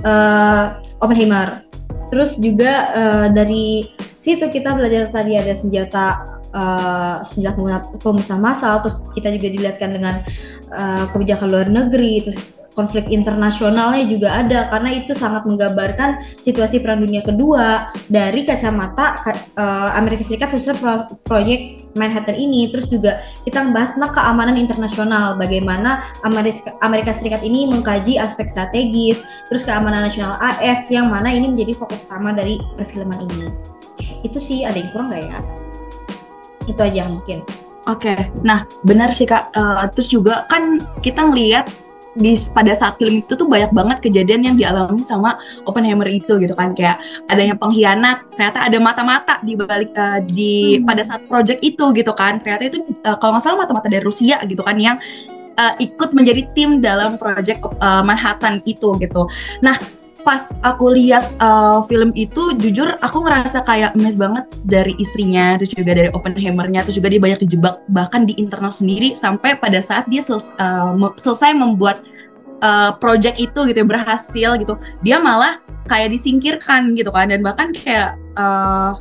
uh, 0.03 0.75
Oppenheimer. 0.99 1.66
Terus 2.07 2.39
juga 2.39 2.73
uh, 2.95 3.27
dari 3.31 3.83
situ 4.17 4.47
kita 4.47 4.73
belajar 4.75 5.11
tadi 5.11 5.35
ada 5.35 5.53
senjata 5.53 6.05
uh, 6.51 7.17
senjata 7.21 7.83
pemusnah 7.99 8.39
massal, 8.39 8.79
terus 8.81 8.97
kita 9.13 9.31
juga 9.35 9.47
dilihatkan 9.51 9.89
dengan 9.91 10.15
uh, 10.71 11.05
kebijakan 11.11 11.47
luar 11.51 11.67
negeri, 11.67 12.23
terus 12.23 12.39
konflik 12.77 13.09
internasionalnya 13.09 14.05
juga 14.05 14.29
ada 14.37 14.69
karena 14.69 14.93
itu 14.93 15.17
sangat 15.17 15.49
menggambarkan 15.49 16.21
situasi 16.37 16.85
perang 16.85 17.01
dunia 17.01 17.25
kedua 17.25 17.89
dari 18.05 18.45
kacamata 18.45 19.17
uh, 19.57 19.97
Amerika 19.97 20.21
Serikat 20.21 20.53
khususnya 20.53 20.77
pro 20.77 21.17
proyek 21.25 21.89
Manhattan 21.97 22.37
ini 22.37 22.69
terus 22.69 22.85
juga 22.93 23.17
kita 23.41 23.65
membahas 23.65 23.97
tentang 23.97 24.13
keamanan 24.13 24.53
internasional 24.53 25.33
bagaimana 25.33 26.05
Amerika, 26.21 26.69
Amerika 26.85 27.09
Serikat 27.09 27.41
ini 27.41 27.65
mengkaji 27.65 28.21
aspek 28.21 28.45
strategis 28.45 29.25
terus 29.49 29.65
keamanan 29.65 30.05
nasional 30.05 30.37
AS 30.37 30.85
yang 30.93 31.09
mana 31.09 31.33
ini 31.33 31.49
menjadi 31.49 31.73
fokus 31.73 32.05
utama 32.05 32.29
dari 32.37 32.61
perfilman 32.77 33.25
ini 33.25 33.49
itu 34.21 34.37
sih 34.37 34.61
ada 34.61 34.77
yang 34.77 34.93
kurang 34.93 35.09
nggak 35.09 35.25
ya 35.25 35.39
itu 36.69 36.81
aja 36.85 37.09
mungkin 37.09 37.41
Oke, 37.87 38.11
okay. 38.11 38.27
nah 38.43 38.67
benar 38.83 39.15
sih 39.15 39.23
kak. 39.23 39.47
Uh, 39.55 39.87
terus 39.95 40.11
juga 40.11 40.43
kan 40.51 40.83
kita 40.99 41.23
ngelihat 41.23 41.71
di 42.17 42.33
pada 42.51 42.73
saat 42.73 42.97
film 42.97 43.21
itu 43.21 43.37
tuh 43.37 43.45
banyak 43.45 43.71
banget 43.71 43.97
kejadian 44.01 44.41
yang 44.43 44.55
dialami 44.57 45.01
sama 45.05 45.37
Oppenheimer 45.69 46.09
itu 46.09 46.41
gitu 46.41 46.57
kan. 46.57 46.73
Kayak 46.73 46.99
adanya 47.29 47.53
pengkhianat 47.55 48.25
ternyata 48.33 48.59
ada 48.65 48.77
mata-mata 48.81 49.33
di 49.45 49.53
balik 49.53 49.93
uh, 49.93 50.19
di 50.25 50.81
hmm. 50.81 50.89
pada 50.89 51.01
saat 51.05 51.21
project 51.29 51.61
itu 51.61 51.85
gitu 51.93 52.11
kan. 52.17 52.41
Ternyata 52.41 52.63
itu 52.73 52.83
uh, 53.05 53.17
kalau 53.21 53.37
nggak 53.37 53.43
salah 53.45 53.57
mata-mata 53.63 53.87
dari 53.87 54.03
Rusia 54.03 54.41
gitu 54.49 54.65
kan 54.65 54.75
yang 54.81 54.97
uh, 55.57 55.73
ikut 55.77 56.13
menjadi 56.13 56.45
tim 56.53 56.79
dalam 56.81 57.17
project 57.21 57.61
uh, 57.81 58.01
Manhattan 58.01 58.61
itu 58.65 58.97
gitu. 58.97 59.29
Nah 59.61 59.77
pas 60.27 60.51
aku 60.67 60.91
lihat 60.91 61.23
uh, 61.39 61.87
film 61.87 62.11
itu 62.11 62.51
jujur 62.59 62.99
aku 62.99 63.23
ngerasa 63.23 63.63
kayak 63.63 63.95
emes 63.95 64.19
banget 64.19 64.43
dari 64.67 64.91
istrinya 64.99 65.55
terus 65.55 65.71
juga 65.71 65.95
dari 65.95 66.11
Oppenheimernya 66.11 66.83
terus 66.83 66.99
juga 66.99 67.07
dia 67.07 67.23
banyak 67.23 67.47
dijebak 67.47 67.79
bahkan 67.95 68.27
di 68.27 68.35
internal 68.35 68.75
sendiri 68.75 69.15
sampai 69.15 69.55
pada 69.55 69.79
saat 69.79 70.03
dia 70.11 70.19
uh, 70.27 70.91
selesai 71.15 71.55
membuat 71.55 72.03
uh, 72.59 72.91
project 72.97 73.39
itu 73.39 73.59
gitu 73.71 73.79
ya, 73.79 73.87
berhasil 73.87 74.49
gitu. 74.59 74.75
Dia 74.99 75.23
malah 75.23 75.61
kayak 75.87 76.11
disingkirkan 76.11 76.91
gitu 76.99 77.07
kan 77.13 77.31
dan 77.31 77.39
bahkan 77.39 77.71
kayak 77.71 78.19
uh, 78.35 78.99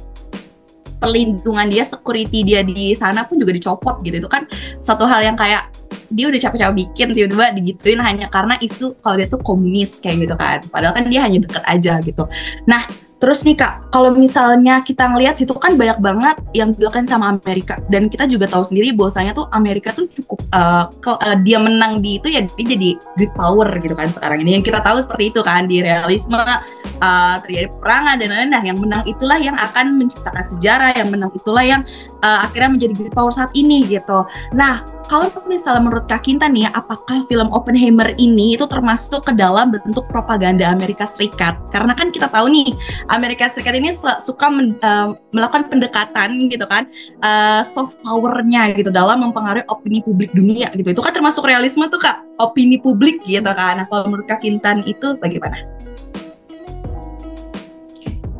perlindungan 1.02 1.68
dia 1.68 1.84
security 1.84 2.46
dia 2.46 2.62
di 2.62 2.94
sana 2.94 3.26
pun 3.26 3.42
juga 3.42 3.50
dicopot 3.50 4.00
gitu. 4.06 4.22
Itu 4.22 4.30
kan 4.30 4.46
satu 4.78 5.04
hal 5.08 5.26
yang 5.26 5.36
kayak 5.36 5.68
dia 6.10 6.26
udah 6.30 6.40
capek-capek 6.40 6.74
bikin 6.86 7.06
tiba-tiba 7.14 7.46
digituin 7.56 8.00
hanya 8.02 8.26
karena 8.30 8.54
isu 8.60 8.94
kalau 9.00 9.16
dia 9.18 9.28
tuh 9.28 9.40
komunis 9.42 9.98
kayak 10.02 10.26
gitu 10.28 10.34
kan 10.38 10.58
padahal 10.70 10.94
kan 10.94 11.06
dia 11.08 11.22
hanya 11.24 11.42
deket 11.42 11.64
aja 11.66 11.98
gitu 12.02 12.24
nah 12.66 12.84
Terus 13.16 13.48
nih 13.48 13.56
kak, 13.56 13.88
kalau 13.96 14.12
misalnya 14.12 14.84
kita 14.84 15.08
ngelihat 15.08 15.40
situ 15.40 15.56
kan 15.56 15.72
banyak 15.80 15.96
banget 16.04 16.36
yang 16.52 16.76
dilakukan 16.76 17.08
sama 17.08 17.32
Amerika 17.32 17.80
dan 17.88 18.12
kita 18.12 18.28
juga 18.28 18.44
tahu 18.44 18.60
sendiri 18.60 18.92
bahwasanya 18.92 19.32
tuh 19.32 19.48
Amerika 19.56 19.88
tuh 19.96 20.04
cukup 20.12 20.36
uh, 20.52 20.92
uh, 20.92 21.36
dia 21.40 21.56
menang 21.56 22.04
di 22.04 22.20
itu 22.20 22.28
ya 22.28 22.44
dia 22.44 22.64
jadi 22.76 22.90
great 23.16 23.32
power 23.32 23.72
gitu 23.80 23.96
kan 23.96 24.12
sekarang 24.12 24.44
ini 24.44 24.60
yang 24.60 24.64
kita 24.68 24.84
tahu 24.84 25.00
seperti 25.00 25.32
itu 25.32 25.40
kan 25.40 25.64
di 25.64 25.80
realisme 25.80 26.36
uh, 26.36 27.36
terjadi 27.40 27.72
perangan 27.80 28.20
dan 28.20 28.28
lain-lain. 28.28 28.50
Nah 28.52 28.62
yang 28.68 28.78
menang 28.84 29.02
itulah 29.08 29.40
yang 29.40 29.56
akan 29.56 29.96
menciptakan 29.96 30.44
sejarah, 30.52 30.92
yang 31.00 31.08
menang 31.08 31.32
itulah 31.32 31.64
yang 31.64 31.88
uh, 32.20 32.44
akhirnya 32.44 32.76
menjadi 32.76 32.92
great 33.00 33.14
power 33.16 33.32
saat 33.32 33.48
ini 33.56 33.88
gitu. 33.88 34.28
Nah 34.52 34.84
kalau 35.06 35.30
misalnya 35.46 35.86
menurut 35.86 36.06
Kak 36.10 36.26
Kinta 36.26 36.50
nih, 36.50 36.66
apakah 36.74 37.22
film 37.30 37.46
Oppenheimer 37.54 38.10
ini 38.18 38.58
itu 38.58 38.66
termasuk 38.66 39.22
ke 39.22 39.32
dalam 39.38 39.70
bentuk 39.70 40.02
propaganda 40.10 40.66
Amerika 40.66 41.06
Serikat? 41.06 41.54
Karena 41.70 41.94
kan 41.94 42.10
kita 42.10 42.26
tahu 42.26 42.50
nih, 42.50 42.74
Amerika 43.06 43.46
Serikat 43.46 43.78
ini 43.78 43.94
suka 43.94 44.46
men, 44.50 44.74
uh, 44.82 45.14
melakukan 45.30 45.70
pendekatan 45.70 46.50
gitu 46.50 46.66
kan, 46.66 46.90
uh, 47.22 47.62
soft 47.62 48.02
powernya 48.02 48.74
gitu 48.74 48.90
dalam 48.90 49.22
mempengaruhi 49.22 49.62
opini 49.70 50.02
publik 50.02 50.34
dunia 50.34 50.74
gitu. 50.74 50.90
Itu 50.90 51.02
kan 51.02 51.14
termasuk 51.14 51.46
realisme 51.46 51.86
tuh 51.86 52.02
Kak, 52.02 52.26
opini 52.42 52.82
publik 52.82 53.22
gitu 53.22 53.50
kan. 53.54 53.78
Nah 53.78 53.86
kalau 53.86 54.10
menurut 54.10 54.26
Kak 54.26 54.42
Kintan 54.42 54.82
itu 54.90 55.14
bagaimana? 55.22 55.62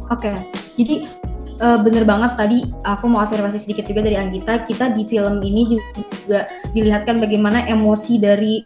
Oke, 0.07 0.31
okay. 0.31 0.39
jadi 0.79 1.03
uh, 1.61 1.79
bener 1.81 2.05
banget 2.05 2.33
tadi 2.37 2.59
aku 2.85 3.09
mau 3.11 3.25
afirmasi 3.25 3.61
sedikit 3.61 3.89
juga 3.89 4.07
dari 4.07 4.17
Anggita 4.17 4.65
kita 4.65 4.93
di 4.93 5.03
film 5.05 5.43
ini 5.43 5.77
juga 5.77 6.49
dilihatkan 6.73 7.21
bagaimana 7.21 7.65
emosi 7.69 8.21
dari 8.21 8.61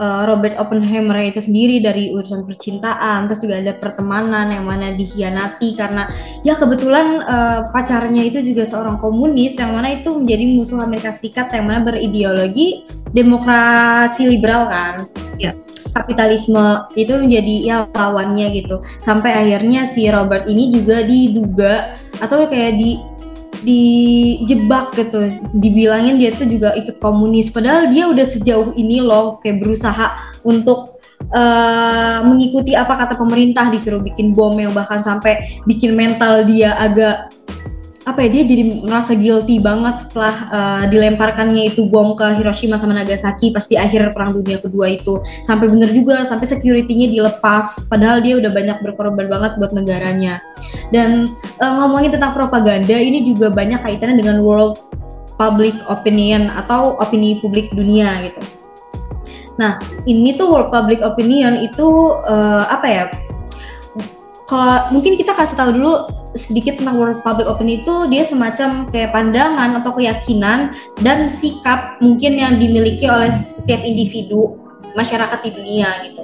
uh, 0.00 0.22
Robert 0.24 0.56
Oppenheimer 0.56 1.20
itu 1.20 1.44
sendiri 1.44 1.84
dari 1.84 2.08
urusan 2.10 2.48
percintaan 2.48 3.28
terus 3.28 3.44
juga 3.44 3.60
ada 3.60 3.76
pertemanan 3.76 4.48
yang 4.48 4.64
mana 4.64 4.96
dikhianati 4.96 5.76
karena 5.76 6.08
ya 6.42 6.56
kebetulan 6.56 7.20
uh, 7.22 7.68
pacarnya 7.70 8.24
itu 8.24 8.40
juga 8.40 8.64
seorang 8.64 8.96
komunis 8.96 9.60
yang 9.60 9.76
mana 9.76 10.00
itu 10.00 10.16
menjadi 10.16 10.44
musuh 10.56 10.80
Amerika 10.80 11.12
Serikat 11.12 11.52
yang 11.52 11.68
mana 11.68 11.84
berideologi 11.84 12.88
demokrasi 13.12 14.26
liberal 14.26 14.70
kan? 14.72 14.94
Ya. 15.36 15.52
Kapitalisme 15.90 16.86
itu 16.94 17.18
menjadi 17.18 17.54
ya 17.66 17.76
lawannya 17.90 18.54
gitu. 18.54 18.78
Sampai 19.02 19.34
akhirnya 19.34 19.82
si 19.82 20.06
Robert 20.06 20.46
ini 20.46 20.70
juga 20.70 21.02
diduga 21.02 21.98
atau 22.20 22.46
kayak 22.46 22.76
di 22.76 23.00
dijebak 23.60 24.96
gitu. 24.96 25.28
Dibilangin 25.52 26.16
dia 26.16 26.32
tuh 26.32 26.48
juga 26.48 26.72
ikut 26.76 26.96
komunis. 27.00 27.52
Padahal 27.52 27.92
dia 27.92 28.08
udah 28.08 28.24
sejauh 28.24 28.72
ini 28.76 29.04
loh 29.04 29.36
kayak 29.44 29.60
berusaha 29.60 30.16
untuk 30.44 31.00
uh, 31.28 32.24
mengikuti 32.24 32.72
apa 32.72 32.96
kata 32.96 33.20
pemerintah 33.20 33.68
disuruh 33.68 34.00
bikin 34.00 34.32
bom 34.32 34.56
yang 34.56 34.72
bahkan 34.72 35.04
sampai 35.04 35.44
bikin 35.68 35.92
mental 35.92 36.48
dia 36.48 36.72
agak 36.80 37.28
apa 38.08 38.24
ya 38.24 38.28
dia 38.32 38.42
jadi 38.48 38.80
merasa 38.80 39.12
guilty 39.12 39.60
banget 39.60 40.08
setelah 40.08 40.34
uh, 40.48 40.84
dilemparkannya 40.88 41.68
itu 41.68 41.84
bom 41.84 42.16
ke 42.16 42.24
Hiroshima 42.40 42.80
sama 42.80 42.96
Nagasaki 42.96 43.52
pas 43.52 43.68
di 43.68 43.76
akhir 43.76 44.16
perang 44.16 44.32
dunia 44.32 44.56
kedua 44.56 44.88
itu. 44.88 45.20
Sampai 45.44 45.68
bener 45.68 45.92
juga 45.92 46.24
sampai 46.24 46.48
security-nya 46.48 47.12
dilepas 47.12 47.92
padahal 47.92 48.24
dia 48.24 48.40
udah 48.40 48.48
banyak 48.48 48.80
berkorban 48.80 49.28
banget 49.28 49.52
buat 49.60 49.76
negaranya. 49.76 50.40
Dan 50.88 51.28
uh, 51.60 51.72
ngomongin 51.76 52.16
tentang 52.16 52.32
propaganda 52.32 52.96
ini 52.96 53.20
juga 53.20 53.52
banyak 53.52 53.84
kaitannya 53.84 54.16
dengan 54.16 54.40
world 54.40 54.80
public 55.36 55.76
opinion 55.92 56.48
atau 56.56 56.96
opini 57.04 57.36
publik 57.44 57.68
dunia 57.76 58.24
gitu. 58.24 58.40
Nah 59.60 59.76
ini 60.08 60.40
tuh 60.40 60.48
world 60.48 60.72
public 60.72 61.04
opinion 61.04 61.60
itu 61.60 62.16
uh, 62.24 62.64
apa 62.64 62.86
ya 62.88 63.04
kalau 64.48 64.88
mungkin 64.90 65.20
kita 65.20 65.36
kasih 65.36 65.54
tahu 65.54 65.76
dulu 65.76 66.19
sedikit 66.38 66.78
tentang 66.78 66.96
world 66.98 67.20
public 67.26 67.46
opinion 67.50 67.82
itu 67.82 67.94
dia 68.06 68.22
semacam 68.22 68.86
kayak 68.90 69.10
pandangan 69.10 69.82
atau 69.82 69.90
keyakinan 69.94 70.70
dan 71.02 71.26
sikap 71.26 71.98
mungkin 71.98 72.38
yang 72.38 72.54
dimiliki 72.62 73.10
oleh 73.10 73.30
setiap 73.34 73.82
individu 73.82 74.54
masyarakat 74.94 75.38
di 75.42 75.50
dunia 75.54 75.88
gitu. 76.06 76.22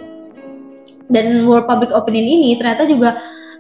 Dan 1.07 1.47
world 1.47 1.71
public 1.71 1.95
opinion 1.95 2.27
ini 2.27 2.59
ternyata 2.59 2.87
juga 2.87 3.15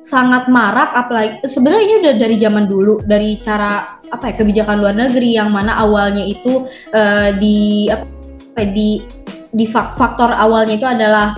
sangat 0.07 0.47
marak 0.47 0.95
apalagi 0.95 1.43
sebenarnya 1.43 1.83
ini 1.83 1.95
udah 2.07 2.15
dari 2.15 2.37
zaman 2.39 2.65
dulu 2.71 3.03
dari 3.03 3.43
cara 3.43 3.99
apa 4.07 4.31
ya 4.31 4.35
kebijakan 4.39 4.79
luar 4.79 4.95
negeri 4.95 5.35
yang 5.35 5.51
mana 5.51 5.75
awalnya 5.83 6.23
itu 6.23 6.63
uh, 6.95 7.35
di 7.43 7.91
apa 7.91 8.63
di 8.71 9.03
di 9.51 9.67
faktor 9.67 10.31
awalnya 10.31 10.79
itu 10.79 10.87
adalah 10.87 11.35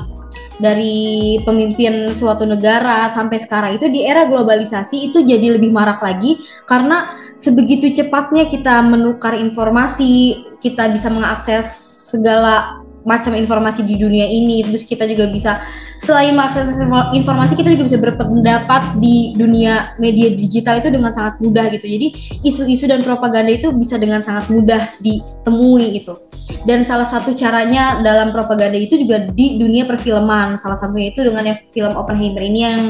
dari 0.58 1.38
pemimpin 1.46 2.10
suatu 2.10 2.42
negara 2.44 3.10
sampai 3.14 3.38
sekarang 3.38 3.70
itu 3.78 3.86
di 3.90 4.02
era 4.02 4.26
globalisasi 4.26 5.10
itu 5.10 5.22
jadi 5.22 5.58
lebih 5.58 5.70
marak 5.70 6.02
lagi 6.02 6.42
karena 6.66 7.10
sebegitu 7.38 7.90
cepatnya 7.94 8.50
kita 8.50 8.82
menukar 8.82 9.38
informasi, 9.38 10.44
kita 10.58 10.90
bisa 10.90 11.08
mengakses 11.08 11.66
segala 12.08 12.77
macam 13.06 13.34
informasi 13.34 13.86
di 13.86 13.94
dunia 13.98 14.26
ini 14.26 14.66
terus 14.66 14.82
kita 14.82 15.06
juga 15.06 15.30
bisa 15.30 15.62
selain 15.98 16.34
mengakses 16.34 16.70
informasi 17.14 17.58
kita 17.58 17.74
juga 17.74 17.90
bisa 17.90 17.98
berpendapat 17.98 19.02
di 19.02 19.34
dunia 19.34 19.98
media 19.98 20.30
digital 20.30 20.78
itu 20.78 20.94
dengan 20.94 21.10
sangat 21.10 21.42
mudah 21.42 21.66
gitu. 21.74 21.86
Jadi 21.90 22.06
isu-isu 22.46 22.86
dan 22.86 23.02
propaganda 23.02 23.50
itu 23.50 23.74
bisa 23.74 23.98
dengan 23.98 24.22
sangat 24.22 24.46
mudah 24.46 24.82
ditemui 25.02 25.98
gitu. 25.98 26.18
Dan 26.64 26.86
salah 26.86 27.06
satu 27.06 27.34
caranya 27.34 27.98
dalam 28.02 28.30
propaganda 28.30 28.78
itu 28.78 28.94
juga 28.94 29.26
di 29.30 29.58
dunia 29.58 29.84
perfilman. 29.90 30.54
Salah 30.54 30.78
satunya 30.78 31.10
itu 31.10 31.26
dengan 31.26 31.54
yang 31.54 31.58
film 31.70 31.92
Oppenheimer 31.98 32.42
ini 32.46 32.60
yang 32.62 32.80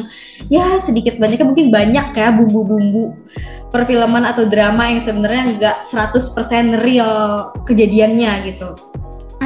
ya 0.52 0.76
sedikit 0.76 1.16
banyaknya 1.16 1.48
mungkin 1.48 1.72
banyak 1.72 2.06
ya 2.12 2.28
bumbu-bumbu 2.36 3.16
perfilman 3.72 4.24
atau 4.24 4.48
drama 4.48 4.88
yang 4.88 5.00
sebenarnya 5.00 5.42
nggak 5.56 5.76
100% 5.84 6.84
real 6.84 7.12
kejadiannya 7.68 8.32
gitu 8.52 8.76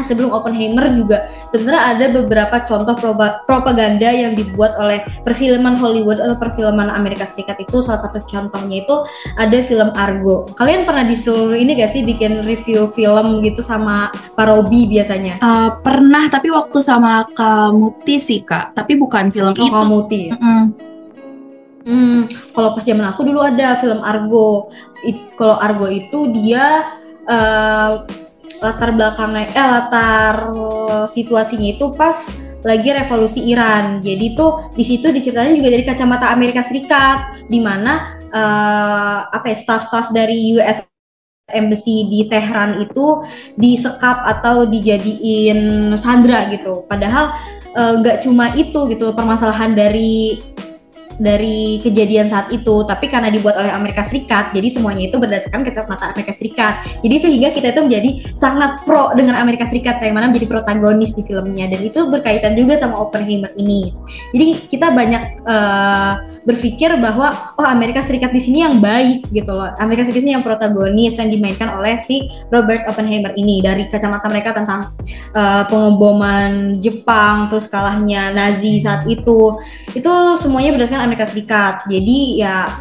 Nah 0.02 0.10
sebelum 0.10 0.34
Oppenheimer 0.34 0.90
juga 0.98 1.30
sebenarnya 1.46 1.94
ada 1.94 2.06
beberapa 2.10 2.58
contoh 2.58 2.98
propaganda 3.46 4.10
yang 4.10 4.34
dibuat 4.34 4.74
oleh 4.82 4.98
perfilman 5.22 5.78
Hollywood 5.78 6.18
atau 6.18 6.34
perfilman 6.34 6.90
Amerika 6.90 7.22
Serikat 7.22 7.62
itu 7.62 7.78
salah 7.78 8.02
satu 8.02 8.18
contohnya 8.26 8.82
itu 8.82 9.06
ada 9.38 9.62
film 9.62 9.94
Argo. 9.94 10.50
Kalian 10.58 10.82
pernah 10.82 11.06
disuruh 11.06 11.54
ini 11.54 11.78
gak 11.78 11.94
sih 11.94 12.02
bikin 12.02 12.42
review 12.42 12.90
film 12.90 13.46
gitu 13.46 13.62
sama 13.62 14.10
Pak 14.34 14.50
Robi 14.50 14.90
biasanya? 14.90 15.38
Uh, 15.38 15.78
pernah 15.86 16.26
tapi 16.26 16.50
waktu 16.50 16.82
sama 16.82 17.22
Kak 17.38 17.70
Muti 17.70 18.18
sih 18.18 18.42
Kak, 18.42 18.74
tapi 18.74 18.98
bukan 18.98 19.30
film 19.30 19.54
oh, 19.54 19.62
itu. 19.62 19.70
Kak 19.70 19.86
Muti. 19.86 20.22
Mm 20.34 20.38
-hmm. 20.42 20.62
Hmm, 21.82 22.30
kalau 22.54 22.78
pas 22.78 22.82
zaman 22.86 23.06
aku 23.06 23.26
dulu 23.26 23.42
ada 23.42 23.78
film 23.78 24.02
Argo. 24.02 24.66
Kalau 25.38 25.58
Argo 25.62 25.86
itu 25.90 26.30
dia 26.30 26.94
uh, 27.26 28.06
latar 28.62 28.94
belakangnya 28.94 29.50
eh 29.54 29.66
latar 29.66 30.34
situasinya 31.10 31.68
itu 31.74 31.94
pas 31.98 32.30
lagi 32.62 32.94
revolusi 32.94 33.42
Iran. 33.50 34.00
Jadi 34.00 34.38
tuh 34.38 34.72
di 34.74 34.84
situ 34.86 35.10
diceritain 35.10 35.54
juga 35.54 35.68
dari 35.70 35.84
kacamata 35.84 36.30
Amerika 36.30 36.62
Serikat 36.62 37.46
di 37.50 37.58
mana 37.58 38.18
uh, 38.30 39.18
apa 39.30 39.50
ya 39.50 39.56
staff-staff 39.58 40.14
dari 40.14 40.54
US 40.58 40.86
embassy 41.52 42.08
di 42.08 42.30
Tehran 42.30 42.80
itu 42.80 43.20
disekap 43.58 44.24
atau 44.24 44.64
dijadiin 44.64 45.92
sandra 46.00 46.48
gitu. 46.48 46.86
Padahal 46.88 47.34
eh, 47.76 47.92
nggak 48.00 48.16
uh, 48.16 48.20
cuma 48.24 48.56
itu 48.56 48.88
gitu 48.88 49.12
permasalahan 49.12 49.76
dari 49.76 50.40
dari 51.22 51.78
kejadian 51.78 52.26
saat 52.26 52.50
itu, 52.50 52.82
tapi 52.82 53.06
karena 53.06 53.30
dibuat 53.30 53.54
oleh 53.54 53.70
Amerika 53.70 54.02
Serikat, 54.02 54.50
jadi 54.50 54.66
semuanya 54.66 55.06
itu 55.06 55.22
berdasarkan 55.22 55.62
kacamata 55.62 56.10
Amerika 56.10 56.34
Serikat. 56.34 56.82
Jadi 56.98 57.16
sehingga 57.22 57.54
kita 57.54 57.70
itu 57.70 57.80
menjadi 57.86 58.10
sangat 58.34 58.82
pro 58.82 59.14
dengan 59.14 59.38
Amerika 59.38 59.62
Serikat, 59.62 60.02
yang 60.02 60.18
mana 60.18 60.34
menjadi 60.34 60.50
protagonis 60.50 61.14
di 61.14 61.22
filmnya, 61.22 61.70
dan 61.70 61.78
itu 61.86 62.10
berkaitan 62.10 62.58
juga 62.58 62.74
sama 62.74 62.98
Oppenheimer 62.98 63.54
ini. 63.54 63.94
Jadi 64.34 64.66
kita 64.66 64.90
banyak 64.90 65.46
uh, 65.46 66.26
berpikir 66.42 66.98
bahwa 66.98 67.54
oh 67.54 67.68
Amerika 67.70 68.02
Serikat 68.02 68.34
di 68.34 68.42
sini 68.42 68.66
yang 68.66 68.82
baik 68.82 69.30
gitu 69.30 69.54
loh, 69.54 69.70
Amerika 69.78 70.02
Serikat 70.02 70.26
ini 70.26 70.34
yang 70.34 70.42
protagonis 70.42 71.22
yang 71.22 71.30
dimainkan 71.30 71.70
oleh 71.78 72.02
si 72.02 72.26
Robert 72.50 72.82
Oppenheimer 72.90 73.30
ini 73.38 73.62
dari 73.62 73.86
kacamata 73.86 74.26
mereka 74.26 74.50
tentang 74.58 74.90
uh, 75.38 75.62
pengeboman 75.70 76.82
Jepang, 76.82 77.46
terus 77.46 77.70
kalahnya 77.70 78.34
Nazi 78.34 78.82
saat 78.82 79.06
itu, 79.06 79.54
itu 79.94 80.12
semuanya 80.42 80.74
berdasarkan 80.74 81.11
Amerika 81.12 81.28
Serikat. 81.28 81.84
Jadi 81.92 82.40
ya 82.40 82.80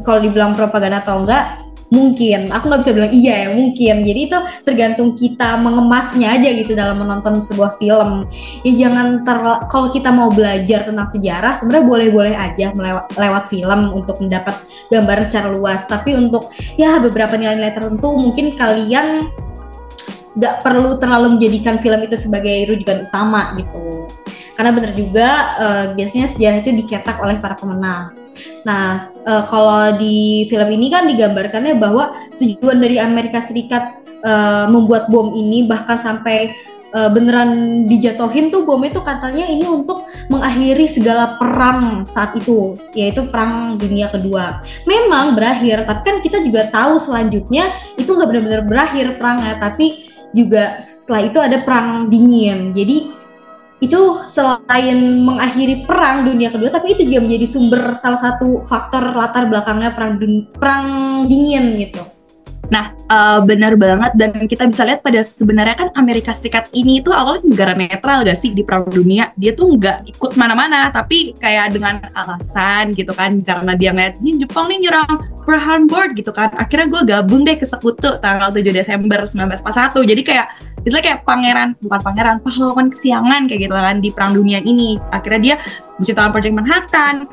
kalau 0.00 0.24
dibilang 0.24 0.56
propaganda 0.56 1.04
atau 1.04 1.20
enggak 1.20 1.60
mungkin. 1.92 2.48
Aku 2.54 2.70
nggak 2.70 2.80
bisa 2.80 2.92
bilang 2.96 3.12
iya 3.12 3.34
ya 3.44 3.48
mungkin. 3.52 4.06
Jadi 4.06 4.20
itu 4.30 4.38
tergantung 4.64 5.12
kita 5.12 5.60
mengemasnya 5.60 6.40
aja 6.40 6.48
gitu 6.56 6.72
dalam 6.72 7.02
menonton 7.04 7.44
sebuah 7.44 7.76
film. 7.76 8.24
Ya 8.64 8.72
jangan 8.88 9.26
ter 9.26 9.36
kalau 9.68 9.92
kita 9.92 10.08
mau 10.08 10.32
belajar 10.32 10.86
tentang 10.88 11.04
sejarah 11.04 11.52
sebenarnya 11.52 11.84
boleh-boleh 11.84 12.34
aja 12.34 12.72
melewat 12.72 13.12
lewat 13.12 13.44
film 13.52 13.92
untuk 13.92 14.16
mendapat 14.22 14.56
gambar 14.88 15.18
secara 15.28 15.52
luas. 15.52 15.84
Tapi 15.84 16.16
untuk 16.16 16.48
ya 16.80 16.96
beberapa 16.96 17.36
nilai-nilai 17.36 17.76
tertentu 17.76 18.16
mungkin 18.16 18.56
kalian 18.56 19.28
nggak 20.38 20.62
perlu 20.62 20.94
terlalu 21.02 21.38
menjadikan 21.38 21.82
film 21.82 21.98
itu 22.06 22.14
sebagai 22.14 22.70
rujukan 22.70 23.10
utama 23.10 23.50
gitu 23.58 24.06
karena 24.60 24.76
benar 24.76 24.92
juga 24.92 25.28
uh, 25.56 25.84
biasanya 25.96 26.28
sejarah 26.28 26.60
itu 26.60 26.76
dicetak 26.76 27.16
oleh 27.16 27.40
para 27.40 27.56
pemenang. 27.56 28.12
Nah, 28.68 29.08
uh, 29.24 29.48
kalau 29.48 29.96
di 29.96 30.44
film 30.52 30.68
ini 30.68 30.92
kan 30.92 31.08
digambarkannya 31.08 31.80
bahwa 31.80 32.12
tujuan 32.36 32.76
dari 32.76 33.00
Amerika 33.00 33.40
Serikat 33.40 33.88
uh, 34.20 34.68
membuat 34.68 35.08
bom 35.08 35.32
ini 35.32 35.64
bahkan 35.64 35.96
sampai 35.96 36.52
uh, 36.92 37.08
beneran 37.08 37.88
dijatuhin 37.88 38.52
tuh 38.52 38.68
bom 38.68 38.84
itu 38.84 39.00
katanya 39.00 39.48
ini 39.48 39.64
untuk 39.64 40.04
mengakhiri 40.28 40.84
segala 40.84 41.40
perang 41.40 42.04
saat 42.04 42.36
itu 42.36 42.76
yaitu 42.94 43.26
perang 43.26 43.80
dunia 43.80 44.06
kedua 44.12 44.62
memang 44.86 45.34
berakhir 45.34 45.82
tapi 45.88 46.00
kan 46.06 46.16
kita 46.22 46.38
juga 46.44 46.70
tahu 46.70 47.02
selanjutnya 47.02 47.74
itu 47.98 48.12
nggak 48.12 48.28
benar-benar 48.30 48.62
berakhir 48.68 49.18
perangnya 49.18 49.58
tapi 49.58 50.09
juga 50.30 50.78
setelah 50.78 51.22
itu 51.26 51.38
ada 51.42 51.58
perang 51.62 52.06
dingin 52.06 52.70
jadi 52.70 53.10
itu 53.80 54.00
selain 54.28 55.24
mengakhiri 55.24 55.88
perang 55.88 56.28
dunia 56.28 56.52
kedua 56.52 56.68
tapi 56.68 56.92
itu 56.92 57.08
juga 57.08 57.24
menjadi 57.24 57.46
sumber 57.48 57.96
salah 57.96 58.20
satu 58.20 58.60
faktor 58.68 59.16
latar 59.16 59.48
belakangnya 59.48 59.96
perang 59.96 60.20
perang 60.52 60.86
dingin 61.26 61.80
gitu. 61.80 62.04
Nah, 62.70 62.94
uh, 63.10 63.42
benar 63.42 63.74
banget 63.74 64.14
dan 64.14 64.30
kita 64.46 64.70
bisa 64.70 64.86
lihat 64.86 65.02
pada 65.02 65.20
sebenarnya 65.26 65.74
kan 65.74 65.88
Amerika 65.98 66.30
Serikat 66.30 66.70
ini 66.70 67.02
itu 67.02 67.10
awalnya 67.10 67.42
negara 67.42 67.74
netral 67.74 68.22
gak 68.22 68.38
sih 68.38 68.54
di 68.54 68.62
perang 68.62 68.86
dunia. 68.86 69.34
Dia 69.34 69.58
tuh 69.58 69.74
nggak 69.74 70.06
ikut 70.14 70.38
mana-mana, 70.38 70.94
tapi 70.94 71.34
kayak 71.42 71.74
dengan 71.74 71.98
alasan 72.14 72.94
gitu 72.94 73.10
kan 73.10 73.42
karena 73.42 73.74
dia 73.74 73.90
ngeliat 73.90 74.22
ini 74.22 74.46
Jepang 74.46 74.70
nih 74.70 74.86
nyerang 74.86 75.18
Pearl 75.42 75.58
Harbor 75.58 76.14
gitu 76.14 76.30
kan. 76.30 76.54
Akhirnya 76.54 76.86
gue 76.86 77.02
gabung 77.10 77.42
deh 77.42 77.58
ke 77.58 77.66
Sekutu 77.66 78.22
tanggal 78.22 78.54
7 78.54 78.62
Desember 78.70 79.18
1941. 79.26 80.06
Jadi 80.06 80.22
kayak 80.22 80.46
istilah 80.86 81.02
kayak 81.02 81.20
pangeran 81.26 81.74
bukan 81.82 82.00
pangeran 82.06 82.36
pahlawan 82.38 82.86
kesiangan 82.88 83.50
kayak 83.50 83.66
gitu 83.66 83.74
kan 83.74 83.98
di 83.98 84.14
perang 84.14 84.38
dunia 84.38 84.62
ini. 84.62 85.02
Akhirnya 85.10 85.40
dia 85.42 85.56
menciptakan 85.98 86.30
Project 86.30 86.54
Manhattan, 86.54 87.26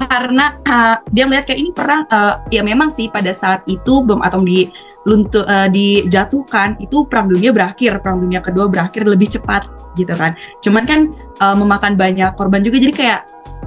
karena 0.00 0.56
uh, 0.66 0.96
dia 1.12 1.24
melihat 1.28 1.52
kayak 1.52 1.60
ini 1.60 1.70
perang 1.74 2.02
uh, 2.08 2.40
ya 2.48 2.64
memang 2.64 2.88
sih 2.88 3.08
pada 3.12 3.30
saat 3.34 3.64
itu 3.68 4.04
bom 4.04 4.20
atom 4.24 4.44
di 4.46 4.68
luntu, 5.04 5.42
uh, 5.44 5.66
dijatuhkan 5.66 6.78
itu 6.78 7.04
perang 7.10 7.26
dunia 7.26 7.50
berakhir 7.50 7.98
perang 7.98 8.22
dunia 8.22 8.38
kedua 8.38 8.70
berakhir 8.70 9.04
lebih 9.04 9.28
cepat 9.32 9.66
gitu 9.98 10.14
kan. 10.14 10.38
Cuman 10.62 10.84
kan 10.86 11.00
uh, 11.42 11.56
memakan 11.58 11.98
banyak 11.98 12.32
korban 12.38 12.62
juga 12.62 12.78
jadi 12.78 12.94
kayak 12.94 13.20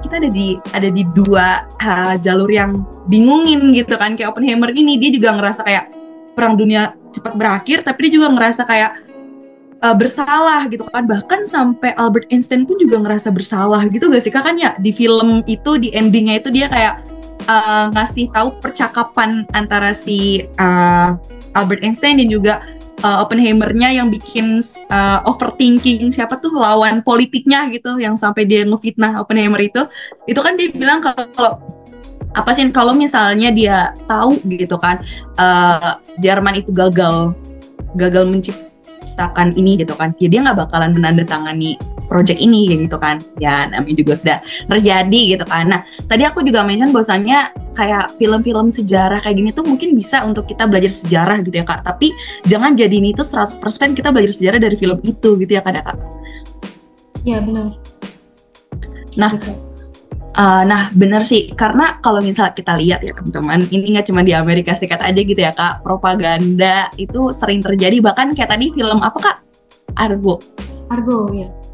kita 0.04 0.22
ada 0.22 0.30
di 0.30 0.60
ada 0.76 0.90
di 0.92 1.04
dua 1.16 1.66
uh, 1.82 2.16
jalur 2.20 2.50
yang 2.50 2.84
bingungin 3.08 3.74
gitu 3.76 3.96
kan. 4.00 4.16
Kayak 4.16 4.36
Oppenheimer 4.36 4.72
ini 4.72 4.98
dia 4.98 5.12
juga 5.14 5.36
ngerasa 5.36 5.62
kayak 5.68 5.86
perang 6.36 6.60
dunia 6.60 6.96
cepat 7.16 7.34
berakhir 7.40 7.88
tapi 7.88 8.12
dia 8.12 8.20
juga 8.20 8.28
ngerasa 8.36 8.68
kayak 8.68 9.14
uh, 9.86 9.93
bersalah 9.93 10.65
gitu 10.74 10.82
kan. 10.89 11.06
Bahkan 11.06 11.45
sampai 11.45 11.93
Albert 12.02 12.26
Einstein 12.34 12.65
pun 12.65 12.82
juga 12.82 12.98
ngerasa 12.98 13.30
bersalah 13.30 13.86
gitu 13.93 14.10
gak 14.10 14.26
sih 14.26 14.34
kak? 14.34 14.41
Kan 14.41 14.58
ya 14.58 14.74
di 14.82 14.89
film 14.89 15.45
itu 15.45 15.78
di 15.78 15.93
endingnya 15.93 16.41
itu 16.41 16.50
dia 16.50 16.65
kayak 16.65 17.06
uh, 17.45 17.93
ngasih 17.93 18.34
tahu 18.34 18.58
percakapan 18.58 19.45
antara 19.54 19.93
si 19.93 20.50
uh, 20.58 21.13
Albert 21.54 21.86
Einstein 21.86 22.17
dan 22.17 22.28
juga 22.34 22.65
uh, 23.06 23.21
Oppenheimer-nya 23.21 23.93
yang 23.93 24.10
bikin 24.10 24.60
uh, 24.89 25.21
overthinking 25.30 26.10
siapa 26.10 26.41
tuh 26.41 26.52
lawan 26.58 27.06
politiknya 27.06 27.69
gitu 27.69 28.02
yang 28.02 28.17
sampai 28.17 28.50
dia 28.50 28.65
ngefitnah 28.65 29.21
Oppenheimer 29.21 29.62
itu. 29.62 29.86
Itu 30.26 30.41
kan 30.41 30.58
dia 30.58 30.74
bilang 30.74 31.06
kalau 31.06 31.62
apa 32.36 32.52
sih 32.52 32.67
kalau 32.76 32.91
misalnya 32.91 33.48
dia 33.48 33.95
tahu 34.12 34.36
gitu 34.52 34.76
kan 34.76 35.00
uh, 35.39 36.04
Jerman 36.19 36.60
itu 36.60 36.76
gagal 36.76 37.32
gagal 37.95 38.28
menciptakan 38.28 38.75
menciptakan 39.15 39.56
ini 39.56 39.80
gitu 39.80 39.95
kan. 39.95 40.12
Ya 40.19 40.28
dia 40.28 40.43
nggak 40.43 40.67
bakalan 40.67 40.91
menandatangani 40.91 41.80
project 42.12 42.38
ini 42.43 42.67
gitu 42.67 42.99
kan. 42.99 43.23
Ya 43.39 43.65
namanya 43.71 43.95
juga 43.95 44.13
sudah 44.19 44.38
terjadi 44.67 45.21
gitu 45.39 45.45
kan. 45.47 45.71
Nah 45.71 45.82
tadi 46.12 46.28
aku 46.28 46.43
juga 46.43 46.67
mention 46.67 46.91
bahwasannya 46.91 47.56
kayak 47.80 48.19
film-film 48.19 48.67
sejarah 48.67 49.23
kayak 49.23 49.39
gini 49.39 49.49
tuh 49.56 49.63
mungkin 49.63 49.95
bisa 49.95 50.21
untuk 50.28 50.51
kita 50.51 50.67
belajar 50.67 50.91
sejarah 50.91 51.39
gitu 51.47 51.56
ya 51.56 51.65
kak. 51.65 51.88
Tapi 51.88 52.12
jangan 52.45 52.75
jadi 52.75 52.91
ini 52.91 53.15
tuh 53.15 53.23
100% 53.23 53.63
kita 53.95 54.12
belajar 54.12 54.36
sejarah 54.36 54.60
dari 54.60 54.75
film 54.75 54.99
itu 55.08 55.39
gitu 55.39 55.51
ya 55.56 55.63
kak 55.63 55.80
kak? 55.80 55.97
Ya 57.23 57.39
benar. 57.39 57.73
Nah 59.15 59.32
Betul. 59.39 59.64
Uh, 60.36 60.67
nah 60.67 60.91
benar 60.91 61.24
sih. 61.24 61.48
Karena 61.56 61.98
kalau 62.04 62.19
misal 62.19 62.52
kita 62.52 62.76
lihat 62.76 63.00
ya 63.02 63.15
teman-teman 63.15 63.65
ini 63.71 63.95
nggak 63.95 64.12
cuma 64.12 64.19
di 64.19 64.36
Amerika 64.36 64.76
Serikat 64.76 65.00
aja 65.00 65.15
gitu 65.15 65.39
ya 65.39 65.56
kak. 65.56 65.82
Propaganda 65.82 66.91
itu 67.00 67.32
sering 67.32 67.63
terjadi. 67.63 68.04
Bahkan 68.04 68.36
kayak 68.36 68.52
tadi 68.52 68.76
film 68.76 69.00
apa 69.00 69.17
kak? 69.17 69.38
Argo. 69.95 70.43
Argo 70.91 71.32
ya 71.32 71.64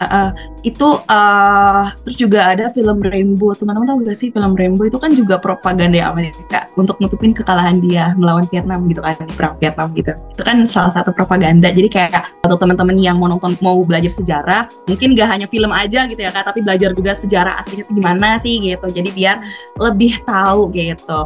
uh, 0.00 0.30
itu 0.64 0.88
uh, 1.08 1.92
terus 2.04 2.16
juga 2.16 2.56
ada 2.56 2.72
film 2.72 3.00
Rainbow. 3.04 3.52
Teman-teman 3.52 3.86
tahu 3.86 3.98
gak 4.08 4.16
sih 4.16 4.28
film 4.32 4.56
Rainbow 4.56 4.88
itu 4.88 4.96
kan 4.96 5.12
juga 5.12 5.36
propaganda 5.36 6.00
Amerika 6.08 6.68
untuk 6.76 6.96
nutupin 6.98 7.36
kekalahan 7.36 7.78
dia 7.84 8.16
melawan 8.16 8.48
Vietnam 8.48 8.88
gitu 8.88 9.04
kan 9.04 9.16
di 9.20 9.34
perang 9.36 9.54
Vietnam 9.60 9.88
gitu. 9.92 10.12
Itu 10.32 10.42
kan 10.42 10.64
salah 10.64 10.92
satu 10.92 11.12
propaganda. 11.12 11.68
Jadi 11.68 11.88
kayak 11.92 12.40
atau 12.40 12.56
teman-teman 12.56 12.96
yang 12.96 13.20
mau 13.20 13.28
nonton 13.28 13.54
mau 13.60 13.80
belajar 13.84 14.10
sejarah 14.10 14.66
mungkin 14.88 15.12
gak 15.12 15.28
hanya 15.28 15.46
film 15.46 15.70
aja 15.70 16.08
gitu 16.08 16.20
ya 16.20 16.32
kak 16.32 16.48
tapi 16.48 16.64
belajar 16.64 16.96
juga 16.96 17.12
sejarah 17.12 17.60
aslinya 17.60 17.84
itu 17.84 17.92
gimana 17.92 18.40
sih 18.40 18.56
gitu. 18.58 18.86
Jadi 18.88 19.10
biar 19.12 19.36
lebih 19.76 20.20
tahu 20.24 20.72
gitu. 20.72 21.20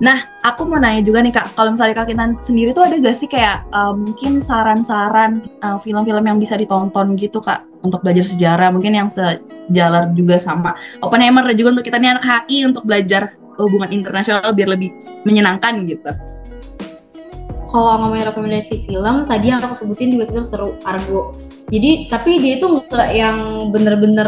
Nah, 0.00 0.24
aku 0.40 0.64
mau 0.64 0.80
nanya 0.80 1.04
juga 1.04 1.20
nih 1.20 1.28
kak, 1.28 1.52
kalau 1.52 1.76
misalnya 1.76 1.92
kak 2.00 2.08
Kinan 2.08 2.40
sendiri 2.40 2.72
tuh 2.72 2.88
ada 2.88 2.96
gak 2.96 3.12
sih 3.12 3.28
kayak 3.28 3.68
uh, 3.68 3.92
mungkin 3.92 4.40
saran-saran 4.40 5.44
uh, 5.60 5.76
film-film 5.76 6.24
yang 6.24 6.40
bisa 6.40 6.56
ditonton 6.56 7.20
gitu 7.20 7.44
kak 7.44 7.69
untuk 7.80 8.04
belajar 8.04 8.24
sejarah, 8.28 8.68
mungkin 8.72 8.92
yang 8.92 9.08
sejalan 9.08 10.12
juga 10.12 10.36
sama 10.36 10.76
Oppenheimer 11.00 11.48
juga 11.56 11.78
untuk 11.78 11.84
kita 11.88 11.96
nih 11.96 12.16
anak 12.16 12.24
HI 12.24 12.68
untuk 12.68 12.84
belajar 12.84 13.36
hubungan 13.60 13.92
internasional 13.92 14.52
biar 14.52 14.72
lebih 14.72 14.92
menyenangkan 15.24 15.84
gitu. 15.84 16.12
kalau 17.70 18.02
ngomongin 18.02 18.26
rekomendasi 18.26 18.82
film 18.82 19.30
tadi 19.30 19.54
yang 19.54 19.62
aku 19.62 19.78
sebutin 19.78 20.10
juga 20.10 20.26
sebenarnya 20.26 20.50
seru 20.50 20.74
Argo. 20.82 21.38
Jadi 21.70 22.10
tapi 22.10 22.42
dia 22.42 22.58
itu 22.58 22.66
nggak 22.66 23.08
yang 23.14 23.70
bener-bener 23.70 24.26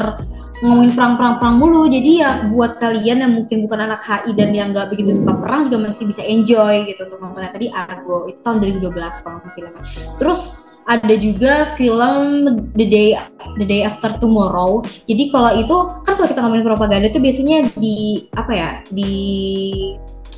ngomongin 0.63 0.95
perang-perang-perang 0.95 1.59
mulu. 1.59 1.91
Jadi 1.91 2.23
ya 2.23 2.47
buat 2.55 2.79
kalian 2.79 3.27
yang 3.27 3.33
mungkin 3.35 3.67
bukan 3.67 3.83
anak 3.83 3.99
HI 4.07 4.31
dan 4.39 4.55
yang 4.55 4.71
nggak 4.71 4.95
begitu 4.95 5.19
suka 5.19 5.43
perang 5.43 5.67
juga 5.67 5.91
masih 5.91 6.07
bisa 6.07 6.23
enjoy 6.23 6.87
gitu 6.87 7.03
untuk 7.11 7.19
nontonnya. 7.19 7.51
Tadi 7.51 7.67
Argo 7.75 8.31
itu 8.31 8.39
tahun 8.47 8.63
2012 8.63 8.95
kalau 8.95 9.35
nonton 9.43 9.51
filmnya. 9.59 9.83
Terus 10.23 10.62
ada 10.87 11.15
juga 11.15 11.69
film 11.79 12.17
The 12.75 12.87
Day 12.87 13.09
The 13.59 13.67
Day 13.67 13.83
After 13.87 14.19
Tomorrow. 14.19 14.83
Jadi 15.07 15.31
kalau 15.31 15.53
itu 15.55 15.77
kan 16.03 16.15
kalau 16.19 16.29
kita 16.29 16.41
ngomongin 16.43 16.67
propaganda 16.67 17.07
itu 17.11 17.23
biasanya 17.23 17.71
di 17.79 18.27
apa 18.35 18.53
ya 18.53 18.71
di 18.91 19.13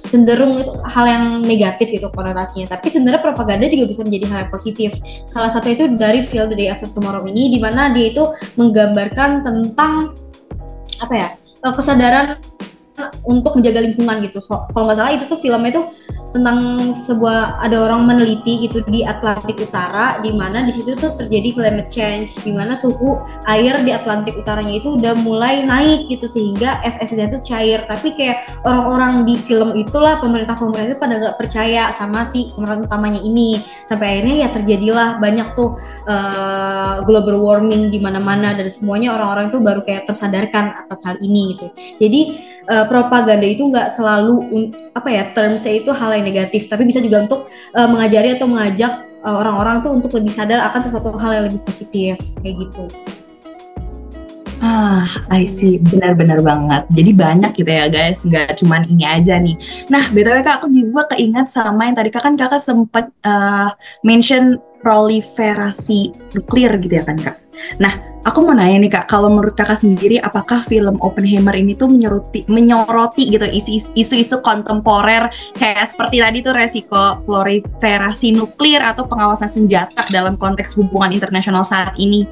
cenderung 0.04 0.61
itu 0.61 0.68
hal 0.85 1.04
yang 1.09 1.24
negatif 1.48 1.88
itu 1.88 2.04
konotasinya 2.12 2.76
tapi 2.76 2.92
sebenarnya 2.92 3.24
propaganda 3.24 3.64
juga 3.72 3.88
bisa 3.88 4.04
menjadi 4.04 4.24
hal 4.28 4.38
yang 4.46 4.52
positif 4.52 4.90
salah 5.24 5.48
satu 5.48 5.72
itu 5.72 5.88
dari 5.96 6.20
film 6.20 6.52
The 6.52 6.57
Day 6.61 6.68
After 6.68 6.92
Tomorrow 6.92 7.24
ini 7.24 7.48
di 7.48 7.59
mana 7.59 7.88
dia 7.88 8.12
itu 8.12 8.28
menggambarkan 8.61 9.40
tentang 9.40 10.12
apa 11.00 11.14
ya 11.16 11.28
kesadaran 11.64 12.37
untuk 13.26 13.59
menjaga 13.59 13.83
lingkungan 13.83 14.22
gitu. 14.22 14.38
So, 14.38 14.70
kalau 14.70 14.87
nggak 14.87 14.98
salah 14.98 15.12
itu 15.14 15.24
tuh 15.26 15.38
filmnya 15.40 15.70
itu 15.74 15.83
tentang 16.35 16.90
sebuah 16.90 17.62
ada 17.62 17.78
orang 17.78 18.11
meneliti 18.11 18.66
gitu 18.66 18.83
di 18.90 19.07
Atlantik 19.07 19.54
Utara 19.62 20.18
di 20.18 20.35
mana 20.35 20.66
di 20.66 20.74
situ 20.74 20.98
tuh 20.98 21.14
terjadi 21.14 21.54
climate 21.54 21.87
change 21.87 22.42
di 22.42 22.50
mana 22.50 22.74
suhu 22.74 23.22
air 23.46 23.78
di 23.87 23.94
Atlantik 23.94 24.35
Utaranya 24.35 24.83
itu 24.83 24.98
udah 24.98 25.14
mulai 25.14 25.62
naik 25.62 26.11
gitu 26.11 26.26
sehingga 26.26 26.83
es-esnya 26.83 27.30
tuh 27.30 27.40
cair. 27.46 27.87
Tapi 27.87 28.18
kayak 28.18 28.66
orang-orang 28.66 29.22
di 29.26 29.38
film 29.42 29.78
itulah 29.78 30.18
pemerintah-pemerintah 30.18 30.98
pada 30.98 31.14
nggak 31.22 31.37
percaya 31.38 31.94
sama 31.94 32.26
si 32.26 32.50
pemeran 32.54 32.83
utamanya 32.87 33.22
ini 33.22 33.62
sampai 33.87 34.18
akhirnya 34.18 34.35
ya 34.46 34.48
terjadilah 34.50 35.09
banyak 35.22 35.48
tuh 35.54 35.78
uh, 36.11 37.02
global 37.07 37.38
warming 37.42 37.94
di 37.94 38.02
mana-mana 38.02 38.59
dan 38.59 38.66
semuanya 38.66 39.14
orang-orang 39.14 39.54
tuh 39.54 39.62
baru 39.62 39.87
kayak 39.87 40.11
tersadarkan 40.11 40.74
atas 40.83 41.07
hal 41.07 41.16
ini 41.22 41.54
gitu. 41.54 41.66
Jadi 42.02 42.20
uh, 42.70 42.84
propaganda 42.87 43.47
itu 43.47 43.66
nggak 43.68 43.92
selalu 43.92 44.70
apa 44.94 45.09
ya 45.11 45.23
termsnya 45.33 45.83
itu 45.83 45.90
hal 45.90 46.14
yang 46.14 46.25
negatif 46.25 46.66
tapi 46.70 46.88
bisa 46.88 47.01
juga 47.01 47.25
untuk 47.25 47.40
uh, 47.75 47.88
mengajari 47.88 48.37
atau 48.37 48.47
mengajak 48.47 49.05
uh, 49.25 49.37
orang-orang 49.40 49.81
tuh 49.81 49.92
untuk 49.97 50.12
lebih 50.14 50.31
sadar 50.31 50.61
akan 50.70 50.81
sesuatu 50.81 51.16
hal 51.16 51.40
yang 51.40 51.44
lebih 51.49 51.61
positif 51.64 52.20
kayak 52.44 52.68
gitu. 52.68 52.87
Ah, 54.64 55.05
I 55.29 55.44
see. 55.44 55.77
Benar-benar 55.77 56.40
banget. 56.40 56.88
Jadi 56.88 57.11
banyak 57.12 57.53
gitu 57.53 57.68
ya 57.68 57.85
guys, 57.92 58.25
nggak 58.25 58.57
cuman 58.64 58.88
ini 58.88 59.05
aja 59.05 59.37
nih. 59.37 59.61
Nah, 59.92 60.09
BTW 60.09 60.40
Kak, 60.40 60.64
aku 60.64 60.73
juga 60.73 61.05
keingat 61.12 61.53
sama 61.53 61.85
yang 61.85 61.97
tadi 62.01 62.09
Kak 62.09 62.25
kan 62.25 62.33
Kakak 62.33 62.64
sempat 62.64 63.12
uh, 63.29 63.77
mention 64.01 64.57
proliferasi 64.85 66.12
nuklir 66.37 66.77
gitu 66.85 67.01
ya 67.01 67.05
kan 67.09 67.16
Kak? 67.16 67.37
Nah, 67.79 67.97
aku 68.27 68.42
mau 68.42 68.55
nanya 68.55 68.83
nih 68.83 68.92
kak, 68.92 69.07
kalau 69.07 69.31
menurut 69.31 69.55
kakak 69.55 69.79
sendiri, 69.79 70.18
apakah 70.20 70.61
film 70.66 70.99
Oppenheimer 71.01 71.55
ini 71.55 71.73
tuh 71.79 71.87
menyoroti, 71.87 72.42
menyoroti 72.51 73.31
gitu 73.31 73.47
isu-isu 73.94 74.42
kontemporer 74.42 75.31
kayak 75.55 75.87
seperti 75.87 76.18
tadi 76.18 76.38
tuh 76.42 76.55
resiko 76.55 77.23
proliferasi 77.25 78.35
nuklir 78.35 78.83
atau 78.83 79.07
pengawasan 79.07 79.47
senjata 79.47 80.03
dalam 80.11 80.35
konteks 80.35 80.75
hubungan 80.75 81.14
internasional 81.14 81.62
saat 81.62 81.94
ini? 81.94 82.27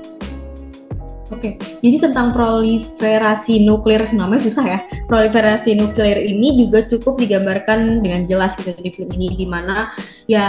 Oke, 1.32 1.56
jadi 1.80 1.96
tentang 1.96 2.36
proliferasi 2.36 3.64
nuklir 3.64 4.04
namanya 4.12 4.44
susah 4.44 4.66
ya. 4.68 4.78
Proliferasi 5.08 5.80
nuklir 5.80 6.20
ini 6.20 6.66
juga 6.66 6.84
cukup 6.84 7.16
digambarkan 7.24 8.04
dengan 8.04 8.28
jelas 8.28 8.52
gitu 8.60 8.74
di 8.76 8.90
film 8.92 9.08
ini, 9.16 9.32
di 9.40 9.46
mana 9.48 9.88
ya 10.28 10.44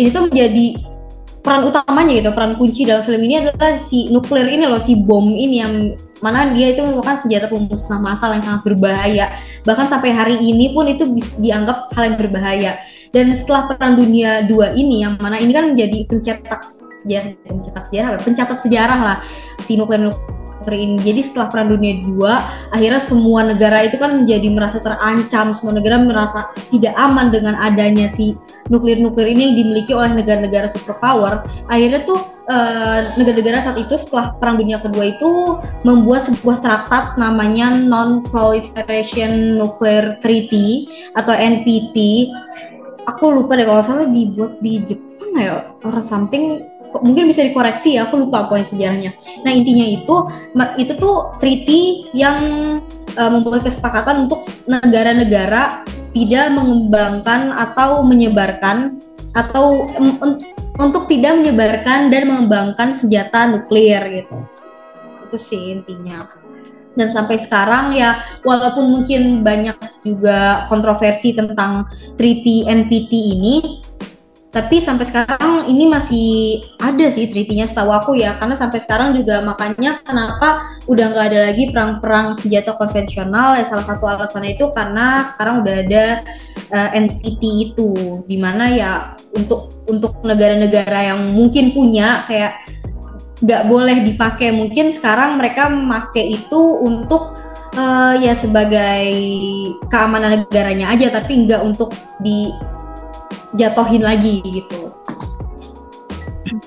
ini 0.00 0.08
tuh 0.08 0.32
menjadi 0.32 0.78
peran 1.40 1.64
utamanya 1.64 2.12
gitu 2.20 2.30
peran 2.36 2.52
kunci 2.60 2.84
dalam 2.84 3.00
film 3.00 3.22
ini 3.24 3.40
adalah 3.40 3.80
si 3.80 4.12
nuklir 4.12 4.44
ini 4.44 4.68
loh 4.68 4.80
si 4.80 4.92
bom 4.96 5.24
ini 5.32 5.56
yang 5.64 5.72
mana 6.20 6.52
dia 6.52 6.76
itu 6.76 6.84
merupakan 6.84 7.16
senjata 7.16 7.48
pemusnah 7.48 7.96
massal 7.96 8.36
yang 8.36 8.44
sangat 8.44 8.62
berbahaya. 8.68 9.40
Bahkan 9.64 9.88
sampai 9.88 10.12
hari 10.12 10.36
ini 10.36 10.76
pun 10.76 10.84
itu 10.84 11.08
dianggap 11.40 11.96
hal 11.96 12.12
yang 12.12 12.16
berbahaya. 12.20 12.76
Dan 13.08 13.32
setelah 13.32 13.72
perang 13.72 13.96
dunia 13.96 14.44
dua 14.44 14.76
ini 14.76 15.00
yang 15.00 15.16
mana 15.16 15.40
ini 15.40 15.56
kan 15.56 15.72
menjadi 15.72 16.04
pencetak 16.06 16.60
sejarah 17.00 17.32
pencetak 17.48 17.84
sejarah 17.88 18.08
pencatat 18.20 18.58
sejarah 18.60 19.00
lah 19.00 19.16
si 19.64 19.80
nuklir 19.80 20.12
ini. 20.68 21.00
Jadi 21.00 21.20
setelah 21.24 21.48
Perang 21.48 21.68
Dunia 21.72 21.96
II, 22.04 22.28
akhirnya 22.70 23.00
semua 23.00 23.40
negara 23.48 23.82
itu 23.82 23.96
kan 23.96 24.22
menjadi 24.22 24.48
merasa 24.52 24.78
terancam, 24.84 25.56
semua 25.56 25.80
negara 25.80 25.96
merasa 25.98 26.52
tidak 26.68 26.92
aman 27.00 27.32
dengan 27.32 27.56
adanya 27.56 28.06
si 28.06 28.36
nuklir-nuklir 28.68 29.32
ini 29.32 29.50
yang 29.50 29.54
dimiliki 29.56 29.92
oleh 29.96 30.12
negara-negara 30.12 30.68
superpower. 30.68 31.42
Akhirnya 31.66 32.04
tuh 32.04 32.20
negara 33.16 33.30
negara-negara 33.30 33.62
saat 33.62 33.78
itu 33.78 33.94
setelah 33.94 34.34
Perang 34.42 34.58
Dunia 34.58 34.82
Kedua 34.82 35.14
itu 35.14 35.30
membuat 35.86 36.26
sebuah 36.26 36.58
traktat 36.58 37.14
namanya 37.14 37.70
Non-Proliferation 37.70 39.54
Nuclear 39.54 40.18
Treaty 40.18 40.90
atau 41.14 41.30
NPT. 41.30 42.26
Aku 43.06 43.30
lupa 43.30 43.54
deh 43.54 43.64
kalau 43.64 43.86
salah 43.86 44.10
dibuat 44.10 44.58
di 44.58 44.82
Jepang 44.82 45.30
ya 45.38 45.62
or 45.86 46.02
something 46.02 46.66
mungkin 46.98 47.30
bisa 47.30 47.46
dikoreksi 47.46 47.94
ya 47.96 48.10
aku 48.10 48.26
lupa 48.26 48.50
poin 48.50 48.66
sejarahnya. 48.66 49.14
Nah 49.46 49.52
intinya 49.54 49.86
itu 49.86 50.16
itu 50.76 50.92
tuh 50.98 51.38
treaty 51.38 52.10
yang 52.12 52.38
uh, 53.14 53.30
membuat 53.30 53.66
kesepakatan 53.66 54.26
untuk 54.26 54.42
negara-negara 54.66 55.86
tidak 56.10 56.50
mengembangkan 56.50 57.54
atau 57.54 58.02
menyebarkan 58.02 58.98
atau 59.38 59.86
untuk 60.80 61.06
tidak 61.06 61.38
menyebarkan 61.38 62.10
dan 62.10 62.26
mengembangkan 62.26 62.90
senjata 62.90 63.46
nuklir 63.46 64.02
gitu. 64.10 64.36
Itu 65.30 65.38
sih 65.38 65.78
intinya. 65.78 66.26
Dan 66.98 67.14
sampai 67.14 67.38
sekarang 67.38 67.94
ya 67.94 68.18
walaupun 68.42 68.90
mungkin 68.90 69.46
banyak 69.46 69.78
juga 70.02 70.66
kontroversi 70.66 71.30
tentang 71.30 71.86
treaty 72.18 72.66
NPT 72.66 73.12
ini 73.38 73.54
tapi 74.50 74.82
sampai 74.82 75.06
sekarang 75.06 75.70
ini 75.70 75.86
masih 75.86 76.58
ada 76.82 77.06
sih 77.06 77.30
treaty-nya 77.30 77.70
setahu 77.70 77.94
aku 77.94 78.10
ya. 78.18 78.34
Karena 78.34 78.58
sampai 78.58 78.82
sekarang 78.82 79.14
juga 79.14 79.46
makanya 79.46 80.02
kenapa 80.02 80.66
udah 80.90 81.14
nggak 81.14 81.26
ada 81.30 81.38
lagi 81.46 81.70
perang-perang 81.70 82.34
senjata 82.34 82.74
konvensional. 82.74 83.54
Ya 83.54 83.62
salah 83.62 83.86
satu 83.86 84.10
alasannya 84.10 84.58
itu 84.58 84.66
karena 84.74 85.22
sekarang 85.22 85.62
udah 85.62 85.74
ada 85.86 86.04
uh, 86.74 86.90
eh, 86.90 86.98
NPT 86.98 87.42
itu. 87.70 87.90
Di 88.26 88.42
mana 88.42 88.74
ya 88.74 89.14
untuk 89.38 89.86
untuk 89.86 90.18
negara-negara 90.26 91.14
yang 91.14 91.30
mungkin 91.30 91.70
punya 91.70 92.26
kayak 92.26 92.58
nggak 93.46 93.70
boleh 93.70 94.02
dipakai. 94.02 94.50
Mungkin 94.50 94.90
sekarang 94.90 95.38
mereka 95.38 95.70
memakai 95.70 96.26
itu 96.26 96.60
untuk 96.82 97.38
uh, 97.78 98.18
ya 98.18 98.34
sebagai 98.34 99.14
keamanan 99.94 100.42
negaranya 100.42 100.90
aja. 100.90 101.06
Tapi 101.22 101.46
nggak 101.46 101.62
untuk 101.62 101.94
di 102.18 102.50
jatohin 103.54 104.02
lagi 104.02 104.42
gitu. 104.44 104.90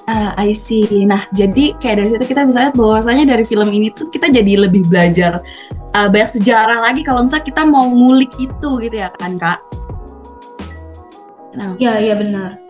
Ah, 0.08 0.32
I 0.40 0.56
see. 0.56 0.88
Nah, 1.04 1.28
jadi 1.36 1.76
kayak 1.84 1.96
dari 2.00 2.08
situ 2.16 2.26
kita 2.32 2.48
bisa 2.48 2.68
lihat 2.68 2.76
bahwasanya 2.80 3.36
dari 3.36 3.44
film 3.44 3.68
ini 3.68 3.92
tuh 3.92 4.08
kita 4.08 4.32
jadi 4.32 4.64
lebih 4.64 4.88
belajar 4.88 5.44
uh, 5.92 6.08
banyak 6.08 6.40
sejarah 6.40 6.80
lagi 6.80 7.04
kalau 7.04 7.28
misalnya 7.28 7.52
kita 7.52 7.64
mau 7.68 7.92
ngulik 7.92 8.32
itu 8.40 8.70
gitu 8.80 8.96
ya 8.96 9.12
kan, 9.20 9.36
Kak? 9.36 9.60
Nah, 11.54 11.76
ya, 11.78 12.00
ya 12.00 12.16
benar 12.16 12.63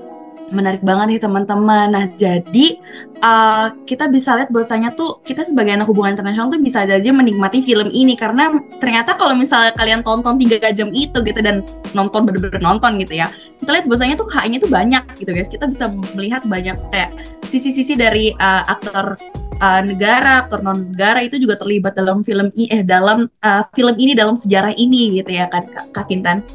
menarik 0.54 0.80
banget 0.86 1.18
nih 1.18 1.22
teman-teman. 1.26 1.92
Nah, 1.92 2.06
jadi 2.14 2.78
uh, 3.20 3.74
kita 3.90 4.08
bisa 4.08 4.38
lihat 4.38 4.54
bahwasanya 4.54 4.94
tuh 4.94 5.20
kita 5.26 5.42
sebagai 5.42 5.74
anak 5.74 5.90
hubungan 5.90 6.14
internasional 6.14 6.54
tuh 6.54 6.62
bisa 6.62 6.86
aja 6.86 7.12
menikmati 7.12 7.66
film 7.66 7.90
ini 7.90 8.14
karena 8.14 8.54
ternyata 8.78 9.18
kalau 9.18 9.34
misalnya 9.34 9.74
kalian 9.76 10.06
tonton 10.06 10.38
tiga 10.38 10.62
jam 10.72 10.94
itu 10.94 11.20
gitu 11.26 11.40
dan 11.42 11.66
nonton 11.98 12.30
bener-bener 12.30 12.62
nonton 12.62 13.02
gitu 13.02 13.20
ya, 13.20 13.34
kita 13.60 13.70
lihat 13.74 13.86
bahwasanya 13.90 14.16
tuh 14.16 14.30
haknya 14.30 14.58
tuh 14.62 14.72
banyak 14.72 15.04
gitu 15.18 15.34
guys. 15.34 15.50
Kita 15.50 15.66
bisa 15.66 15.90
melihat 16.14 16.46
banyak 16.46 16.78
kayak 16.94 17.12
sisi-sisi 17.50 17.98
dari 17.98 18.32
uh, 18.38 18.64
aktor 18.70 19.20
uh, 19.60 19.82
negara, 19.82 20.46
aktor 20.46 20.62
non 20.62 20.94
negara 20.94 21.26
itu 21.26 21.42
juga 21.42 21.58
terlibat 21.60 21.98
dalam 21.98 22.22
film 22.22 22.54
ini 22.54 22.70
eh 22.70 22.82
dalam 22.86 23.26
uh, 23.42 23.64
film 23.74 23.98
ini 23.98 24.14
dalam 24.14 24.38
sejarah 24.38 24.78
ini 24.78 25.20
gitu 25.20 25.34
ya 25.34 25.50
kan 25.50 25.66
Kak 25.92 26.08
Kintan. 26.08 26.46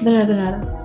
Benar-benar 0.00 0.79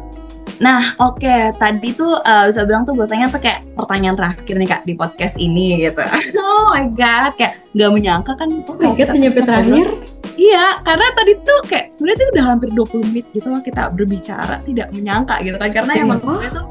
Nah, 0.64 0.96
oke, 1.04 1.20
okay. 1.20 1.52
tadi 1.60 1.92
tuh 1.92 2.16
uh, 2.24 2.48
bisa 2.48 2.64
bilang 2.64 2.88
tuh 2.88 2.96
bahasanya 2.96 3.28
tuh 3.28 3.44
kayak 3.44 3.68
pertanyaan 3.76 4.16
terakhir 4.16 4.56
nih 4.56 4.70
kak 4.72 4.82
di 4.88 4.94
podcast 4.96 5.36
ini 5.36 5.84
gitu. 5.84 6.00
oh 6.40 6.72
my 6.72 6.88
god, 6.96 7.36
kayak 7.36 7.60
nggak 7.76 7.92
menyangka 7.92 8.32
kan. 8.40 8.50
Oh 8.64 8.76
my 8.80 8.96
god, 8.96 9.12
nyampe 9.20 9.44
terakhir. 9.44 9.88
Iya, 10.36 10.84
karena 10.84 11.08
tadi 11.16 11.34
tuh 11.44 11.60
kayak 11.68 11.86
sebenarnya 11.92 12.20
tuh 12.20 12.30
udah 12.36 12.44
hampir 12.44 12.70
20 12.72 13.08
menit 13.12 13.26
gitu 13.32 13.48
loh 13.52 13.62
kita 13.64 13.88
berbicara, 13.92 14.60
tidak 14.68 14.88
menyangka 14.92 15.40
gitu 15.44 15.56
kan 15.56 15.72
karena 15.72 15.92
emang 15.96 16.20
oh. 16.28 16.40
tuh 16.40 16.64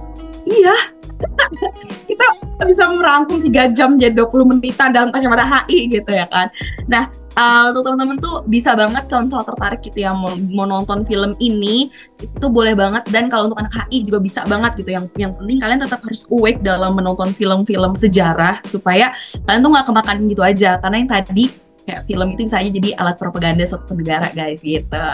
iya. 0.44 0.76
kita 2.10 2.26
bisa 2.68 2.84
merangkum 2.92 3.40
3 3.40 3.72
jam 3.72 3.96
jadi 3.96 4.12
20 4.12 4.50
menitan 4.50 4.92
dalam 4.92 5.08
kacamata 5.08 5.44
HI 5.44 5.88
gitu 5.88 6.12
ya 6.12 6.28
kan. 6.28 6.52
Nah, 6.88 7.08
uh, 7.38 7.70
untuk 7.70 7.82
teman-teman 7.86 8.16
tuh 8.18 8.42
bisa 8.46 8.74
banget 8.74 9.04
kalau 9.10 9.26
misalnya 9.26 9.46
tertarik 9.54 9.80
gitu 9.84 9.98
ya 10.02 10.10
mau, 10.14 10.34
mau 10.50 10.66
nonton 10.66 11.02
film 11.06 11.34
ini 11.42 11.90
itu 12.18 12.46
boleh 12.46 12.74
banget 12.74 13.04
dan 13.10 13.28
kalau 13.28 13.50
untuk 13.50 13.60
anak 13.60 13.74
HI 13.86 14.06
juga 14.06 14.18
bisa 14.22 14.40
banget 14.46 14.72
gitu 14.80 14.90
yang 14.94 15.04
yang 15.18 15.32
penting 15.36 15.58
kalian 15.60 15.80
tetap 15.82 16.00
harus 16.02 16.22
awake 16.30 16.60
dalam 16.62 16.94
menonton 16.96 17.34
film-film 17.34 17.92
sejarah 17.98 18.62
supaya 18.64 19.12
kalian 19.46 19.60
tuh 19.62 19.70
nggak 19.74 19.86
kemakan 19.86 20.16
gitu 20.30 20.42
aja 20.42 20.78
karena 20.80 20.96
yang 21.02 21.10
tadi 21.10 21.44
kayak 21.84 22.08
film 22.08 22.32
itu 22.32 22.48
bisa 22.48 22.56
aja 22.64 22.70
jadi 22.72 22.90
alat 22.96 23.16
propaganda 23.20 23.60
suatu 23.68 23.92
negara 23.92 24.32
guys 24.32 24.64
gitu. 24.64 25.04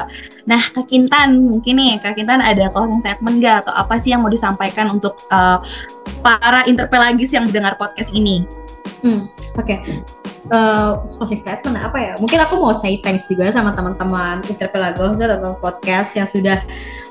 Nah 0.46 0.62
Kak 0.70 0.86
Kintan 0.86 1.42
mungkin 1.42 1.82
nih 1.82 1.98
Kak 1.98 2.14
Kintan 2.14 2.38
ada 2.38 2.70
closing 2.70 3.02
statement 3.02 3.42
gak 3.42 3.66
atau 3.66 3.74
apa 3.74 3.98
sih 3.98 4.14
yang 4.14 4.22
mau 4.22 4.30
disampaikan 4.30 4.86
untuk 4.86 5.18
uh, 5.34 5.58
para 6.22 6.62
interpelagis 6.70 7.34
yang 7.34 7.50
mendengar 7.50 7.74
podcast 7.74 8.14
ini? 8.14 8.46
Hmm, 9.02 9.26
oke. 9.58 9.66
Okay 9.66 10.19
uh, 10.50 11.02
closing 11.16 11.38
statement 11.38 11.78
apa 11.78 11.98
ya? 11.98 12.12
Mungkin 12.18 12.38
aku 12.42 12.60
mau 12.60 12.74
say 12.74 12.98
thanks 13.00 13.30
juga 13.30 13.50
sama 13.50 13.72
teman-teman 13.74 14.44
Interpelagos 14.50 15.22
atau 15.22 15.56
podcast 15.58 16.14
yang 16.18 16.28
sudah 16.28 16.62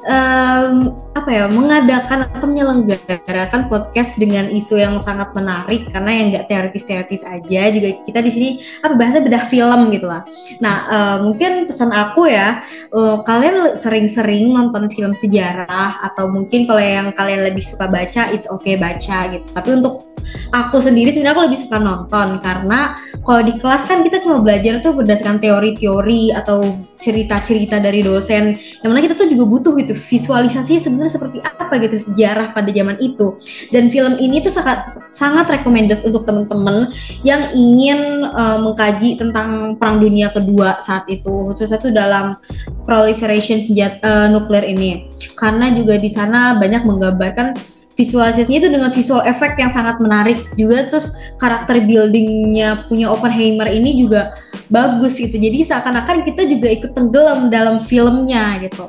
um, 0.08 0.95
apa 1.19 1.29
ya 1.36 1.45
mengadakan 1.51 2.32
atau 2.32 2.47
menyelenggarakan 2.47 3.67
podcast 3.67 4.15
dengan 4.15 4.47
isu 4.47 4.79
yang 4.79 4.95
sangat 5.03 5.36
menarik 5.36 5.91
karena 5.91 6.12
yang 6.15 6.25
nggak 6.32 6.47
teoritis-teoritis 6.47 7.27
aja 7.27 7.62
juga 7.75 7.89
kita 8.08 8.19
di 8.23 8.32
sini 8.32 8.49
apa 8.82 8.95
bahasa 8.95 9.19
bedah 9.19 9.43
film 9.51 9.91
gitu 9.91 10.08
lah. 10.08 10.23
Nah 10.63 10.75
uh, 10.88 11.17
mungkin 11.27 11.67
pesan 11.67 11.91
aku 11.91 12.32
ya 12.32 12.63
uh, 12.95 13.19
kalian 13.27 13.75
sering-sering 13.75 14.55
nonton 14.55 14.88
film 14.88 15.12
sejarah 15.12 15.99
atau 16.08 16.32
mungkin 16.32 16.63
kalau 16.63 16.79
yang 16.79 17.12
kalian 17.12 17.43
lebih 17.43 17.62
suka 17.62 17.91
baca 17.91 18.32
it's 18.32 18.47
okay 18.47 18.79
baca 18.79 19.36
gitu. 19.36 19.45
Tapi 19.51 19.69
untuk 19.75 20.10
aku 20.55 20.77
sendiri 20.79 21.12
sebenarnya 21.12 21.36
aku 21.36 21.43
lebih 21.51 21.60
suka 21.60 21.77
nonton 21.79 22.39
karena 22.39 22.95
kalau 23.27 23.41
di 23.43 23.53
kelas 23.60 23.84
kan 23.86 24.01
kita 24.01 24.23
cuma 24.23 24.39
belajar 24.39 24.79
tuh 24.79 24.95
berdasarkan 24.95 25.43
teori-teori 25.43 26.32
atau 26.36 26.63
cerita-cerita 26.99 27.79
dari 27.79 28.03
dosen 28.03 28.59
yang 28.83 28.91
mana 28.91 28.99
kita 28.99 29.15
tuh 29.15 29.31
juga 29.31 29.47
butuh 29.47 29.73
gitu 29.79 29.95
visualisasi 29.95 30.77
sebenarnya 30.77 31.13
seperti 31.15 31.39
apa 31.43 31.73
gitu 31.79 31.95
sejarah 31.95 32.51
pada 32.51 32.69
zaman 32.69 32.99
itu. 32.99 33.35
Dan 33.71 33.88
film 33.88 34.19
ini 34.19 34.43
tuh 34.43 34.51
sangat 34.51 34.99
sangat 35.15 35.47
recommended 35.49 36.03
untuk 36.03 36.27
teman-teman 36.27 36.91
yang 37.23 37.49
ingin 37.55 38.27
uh, 38.29 38.59
mengkaji 38.59 39.15
tentang 39.15 39.79
perang 39.79 40.03
dunia 40.03 40.29
kedua 40.29 40.83
saat 40.83 41.07
itu 41.07 41.47
khususnya 41.49 41.79
tuh 41.79 41.95
dalam 41.95 42.35
proliferation 42.83 43.63
senjata 43.63 44.03
uh, 44.03 44.27
nuklir 44.27 44.67
ini. 44.67 45.07
Karena 45.39 45.71
juga 45.71 45.95
di 45.95 46.12
sana 46.12 46.59
banyak 46.59 46.83
menggambarkan 46.83 47.79
visualisasinya 47.99 48.63
itu 48.63 48.69
dengan 48.71 48.88
visual 48.88 49.19
effect 49.27 49.59
yang 49.59 49.67
sangat 49.67 49.99
menarik 49.99 50.47
juga. 50.55 50.88
Terus 50.88 51.12
karakter 51.35 51.83
buildingnya 51.83 52.88
punya 52.88 53.12
Oppenheimer 53.12 53.67
ini 53.67 53.99
juga 53.99 54.31
bagus 54.71 55.19
gitu. 55.19 55.35
Jadi 55.35 55.67
seakan-akan 55.67 56.23
kita 56.23 56.47
juga 56.47 56.71
ikut 56.71 56.95
tenggelam 56.95 57.51
dalam 57.51 57.83
filmnya 57.83 58.55
gitu. 58.63 58.88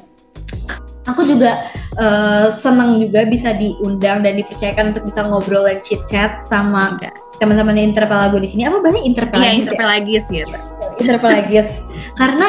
Aku 1.10 1.26
juga 1.26 1.58
uh, 1.98 2.54
senang 2.54 3.02
juga 3.02 3.26
bisa 3.26 3.50
diundang 3.58 4.22
dan 4.22 4.38
dipercayakan 4.38 4.94
untuk 4.94 5.10
bisa 5.10 5.26
ngobrol 5.26 5.66
dan 5.66 5.82
chit 5.82 5.98
chat 6.06 6.38
sama 6.46 7.02
teman-teman 7.42 7.74
interpelago 7.82 8.38
di 8.38 8.46
sini. 8.46 8.70
Apa 8.70 8.78
banyak 8.78 9.02
interpelagis 9.02 9.66
ya, 9.66 9.74
interpelagis 9.74 10.24
ya, 10.30 10.44
gitu. 10.46 10.58
Interpelagis. 11.02 11.68
Karena 12.14 12.48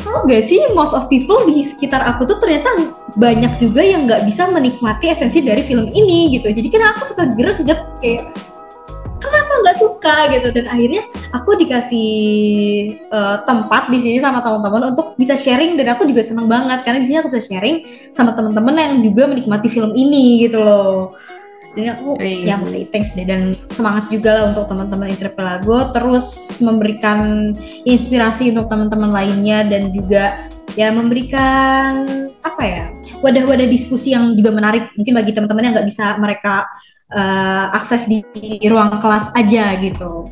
tau 0.00 0.24
gak 0.26 0.42
sih 0.44 0.60
most 0.72 0.96
of 0.96 1.06
people 1.12 1.44
di 1.46 1.60
sekitar 1.62 2.02
aku 2.02 2.26
tuh 2.26 2.40
ternyata 2.40 2.68
banyak 3.16 3.58
juga 3.58 3.82
yang 3.82 4.06
nggak 4.06 4.22
bisa 4.26 4.46
menikmati 4.50 5.10
esensi 5.10 5.42
dari 5.42 5.62
film 5.66 5.90
ini 5.90 6.38
gitu. 6.38 6.50
Jadi 6.50 6.68
kan 6.70 6.94
aku 6.94 7.02
suka 7.06 7.34
greget 7.34 7.80
kayak 7.98 8.30
kenapa 9.18 9.52
nggak 9.66 9.78
suka? 9.78 10.16
gitu. 10.30 10.48
Dan 10.54 10.64
akhirnya 10.70 11.02
aku 11.34 11.58
dikasih 11.58 12.10
uh, 13.10 13.42
tempat 13.44 13.90
di 13.90 13.98
sini 13.98 14.18
sama 14.22 14.40
teman-teman 14.40 14.94
untuk 14.94 15.14
bisa 15.18 15.34
sharing 15.34 15.74
dan 15.76 15.94
aku 15.94 16.06
juga 16.06 16.22
seneng 16.24 16.46
banget 16.46 16.82
karena 16.86 16.98
di 17.02 17.06
sini 17.06 17.18
aku 17.20 17.28
bisa 17.30 17.42
sharing 17.44 17.86
sama 18.14 18.32
teman-teman 18.32 18.74
yang 18.78 18.94
juga 19.02 19.28
menikmati 19.28 19.68
film 19.68 19.92
ini 19.94 20.46
gitu 20.48 20.62
loh 20.62 21.14
jadi 21.74 21.94
aku 21.94 22.18
ya 22.18 22.58
mau 22.58 22.66
say 22.66 22.82
thanks 22.90 23.14
deh 23.14 23.22
dan 23.22 23.54
semangat 23.70 24.10
juga 24.10 24.34
lah 24.34 24.44
untuk 24.50 24.66
teman-teman 24.66 25.14
Interpelago 25.14 25.94
terus 25.94 26.58
memberikan 26.58 27.52
inspirasi 27.86 28.50
untuk 28.50 28.66
teman-teman 28.66 29.10
lainnya 29.14 29.62
dan 29.66 29.94
juga 29.94 30.50
ya 30.74 30.90
memberikan 30.90 32.26
apa 32.42 32.62
ya 32.62 32.84
wadah-wadah 33.22 33.66
diskusi 33.70 34.14
yang 34.14 34.34
juga 34.34 34.50
menarik 34.54 34.90
mungkin 34.98 35.14
bagi 35.14 35.32
teman-teman 35.34 35.62
yang 35.66 35.74
nggak 35.78 35.88
bisa 35.90 36.18
mereka 36.18 36.66
uh, 37.14 37.74
akses 37.74 38.10
di, 38.10 38.22
di 38.34 38.66
ruang 38.66 38.98
kelas 38.98 39.34
aja 39.38 39.78
gitu. 39.78 40.26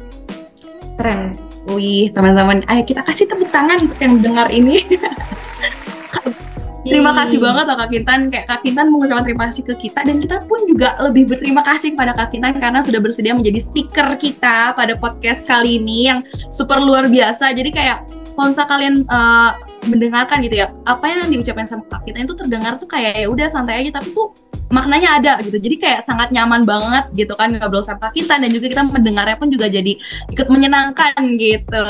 Keren. 0.98 1.38
Wih 1.68 2.08
teman-teman. 2.16 2.64
Ayo 2.66 2.82
kita 2.82 3.04
kasih 3.04 3.28
tepuk 3.28 3.52
tangan 3.52 3.84
untuk 3.84 3.98
yang 4.00 4.18
dengar 4.24 4.48
ini 4.48 4.82
Terima 6.86 7.10
kasih 7.10 7.42
banget 7.42 7.64
loh 7.66 7.76
Kak 7.76 7.90
Kintan. 7.90 8.20
Kayak 8.30 8.46
Kak 8.46 8.60
Kintan 8.62 8.86
mengucapkan 8.94 9.24
terima 9.26 9.50
kasih 9.50 9.62
ke 9.66 9.74
kita 9.88 10.06
dan 10.06 10.22
kita 10.22 10.36
pun 10.46 10.62
juga 10.70 10.94
lebih 11.02 11.26
berterima 11.26 11.66
kasih 11.66 11.98
kepada 11.98 12.14
Kak 12.14 12.30
Kintan 12.30 12.54
karena 12.54 12.78
sudah 12.78 13.00
bersedia 13.02 13.34
menjadi 13.34 13.58
speaker 13.58 14.14
kita 14.14 14.72
pada 14.78 14.94
podcast 14.94 15.42
kali 15.44 15.82
ini 15.82 16.06
yang 16.06 16.22
super 16.54 16.78
luar 16.78 17.10
biasa. 17.10 17.50
Jadi 17.50 17.74
kayak 17.74 18.06
kalau 18.38 18.54
kalian 18.54 19.02
uh, 19.10 19.58
mendengarkan 19.90 20.38
gitu 20.46 20.62
ya, 20.62 20.70
apa 20.86 21.10
yang 21.10 21.26
diucapkan 21.26 21.66
sama 21.66 21.82
Kak 21.90 22.06
Kintan 22.06 22.30
itu 22.30 22.36
terdengar 22.38 22.78
tuh 22.78 22.86
kayak 22.86 23.18
ya 23.18 23.26
udah 23.26 23.46
santai 23.50 23.82
aja 23.82 23.98
tapi 23.98 24.14
tuh 24.14 24.30
maknanya 24.70 25.18
ada 25.18 25.32
gitu. 25.42 25.58
Jadi 25.58 25.76
kayak 25.82 26.00
sangat 26.06 26.30
nyaman 26.30 26.62
banget 26.62 27.10
gitu 27.18 27.34
kan 27.34 27.58
ngobrol 27.58 27.82
sama 27.82 28.08
Kak 28.08 28.14
Kintan 28.14 28.46
dan 28.46 28.54
juga 28.54 28.70
kita 28.70 28.82
mendengarnya 28.86 29.34
pun 29.34 29.50
juga 29.50 29.66
jadi 29.66 29.98
ikut 30.30 30.46
menyenangkan 30.46 31.18
gitu. 31.42 31.86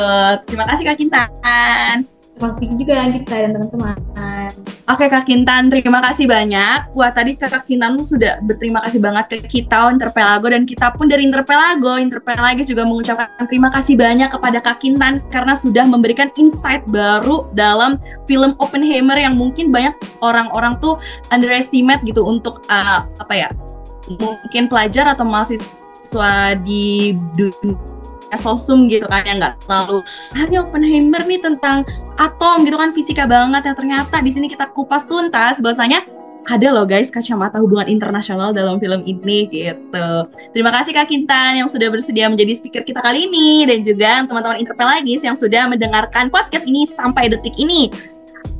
Terima 0.48 0.64
kasih 0.64 0.84
Kak 0.88 0.96
Kintan. 0.96 2.17
Kasih 2.38 2.70
juga 2.78 3.02
kita 3.10 3.34
dan 3.34 3.50
teman-teman. 3.50 3.98
Oke 4.88 5.04
Kak 5.12 5.28
Kintan, 5.28 5.68
terima 5.68 6.00
kasih 6.00 6.24
banyak. 6.24 6.96
Wah 6.96 7.12
tadi 7.12 7.36
Kak 7.36 7.68
Kintan 7.68 8.00
tuh 8.00 8.16
sudah 8.16 8.40
berterima 8.48 8.80
kasih 8.80 9.04
banget 9.04 9.24
ke 9.28 9.36
kita 9.44 9.92
Interpelago 9.92 10.48
dan 10.48 10.64
kita 10.64 10.96
pun 10.96 11.12
dari 11.12 11.28
Interpelago, 11.28 12.00
Interpelagis 12.00 12.72
juga 12.72 12.88
mengucapkan 12.88 13.28
terima 13.44 13.68
kasih 13.68 14.00
banyak 14.00 14.32
kepada 14.32 14.64
Kak 14.64 14.80
Kintan 14.80 15.20
karena 15.28 15.52
sudah 15.52 15.84
memberikan 15.84 16.32
insight 16.40 16.80
baru 16.88 17.52
dalam 17.52 18.00
film 18.24 18.56
Oppenheimer 18.62 19.20
yang 19.20 19.36
mungkin 19.36 19.68
banyak 19.68 19.92
orang-orang 20.24 20.80
tuh 20.80 20.96
underestimate 21.36 22.00
gitu 22.08 22.24
untuk 22.24 22.64
uh, 22.72 23.04
apa 23.20 23.34
ya? 23.36 23.48
Mungkin 24.08 24.72
pelajar 24.72 25.04
atau 25.12 25.28
mahasiswa 25.28 26.56
di 26.64 27.12
dunia 27.36 27.76
sosum 28.36 28.90
gitu 28.92 29.08
kan 29.08 29.24
yang 29.24 29.40
nggak 29.40 29.56
terlalu 29.64 30.04
hanya 30.36 30.66
Oppenheimer 30.66 31.22
nih 31.24 31.40
tentang 31.40 31.86
atom 32.20 32.66
gitu 32.68 32.76
kan 32.76 32.92
fisika 32.92 33.24
banget 33.24 33.64
yang 33.64 33.76
ternyata 33.78 34.16
di 34.20 34.30
sini 34.34 34.46
kita 34.50 34.68
kupas 34.74 35.08
tuntas 35.08 35.62
bahwasanya 35.64 36.04
ada 36.48 36.72
loh 36.72 36.88
guys 36.88 37.12
kacamata 37.12 37.60
hubungan 37.60 37.86
internasional 37.92 38.56
dalam 38.56 38.80
film 38.80 39.04
ini 39.04 39.44
gitu. 39.52 40.08
Terima 40.56 40.72
kasih 40.72 40.96
Kak 40.96 41.12
Kintan 41.12 41.60
yang 41.60 41.68
sudah 41.68 41.92
bersedia 41.92 42.24
menjadi 42.24 42.56
speaker 42.56 42.82
kita 42.88 43.04
kali 43.04 43.28
ini 43.28 43.68
dan 43.68 43.84
juga 43.84 44.24
teman-teman 44.24 44.56
Interpelagis 44.56 45.20
yang 45.28 45.36
sudah 45.36 45.68
mendengarkan 45.68 46.32
podcast 46.32 46.64
ini 46.64 46.88
sampai 46.88 47.28
detik 47.28 47.52
ini. 47.60 47.92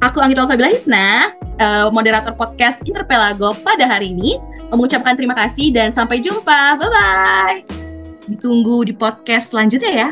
Aku 0.05 0.23
Anggita 0.23 0.47
Sabila 0.47 0.71
Hisna, 0.71 1.35
uh, 1.59 1.91
moderator 1.91 2.31
podcast 2.37 2.87
Interpelago 2.87 3.57
pada 3.67 3.89
hari 3.89 4.15
ini, 4.15 4.39
mengucapkan 4.71 5.19
terima 5.19 5.35
kasih 5.35 5.75
dan 5.75 5.91
sampai 5.91 6.23
jumpa. 6.23 6.79
Bye-bye! 6.79 7.88
Ditunggu 8.29 8.85
di 8.85 8.93
podcast 8.93 9.51
selanjutnya 9.57 9.93
ya. 9.93 10.09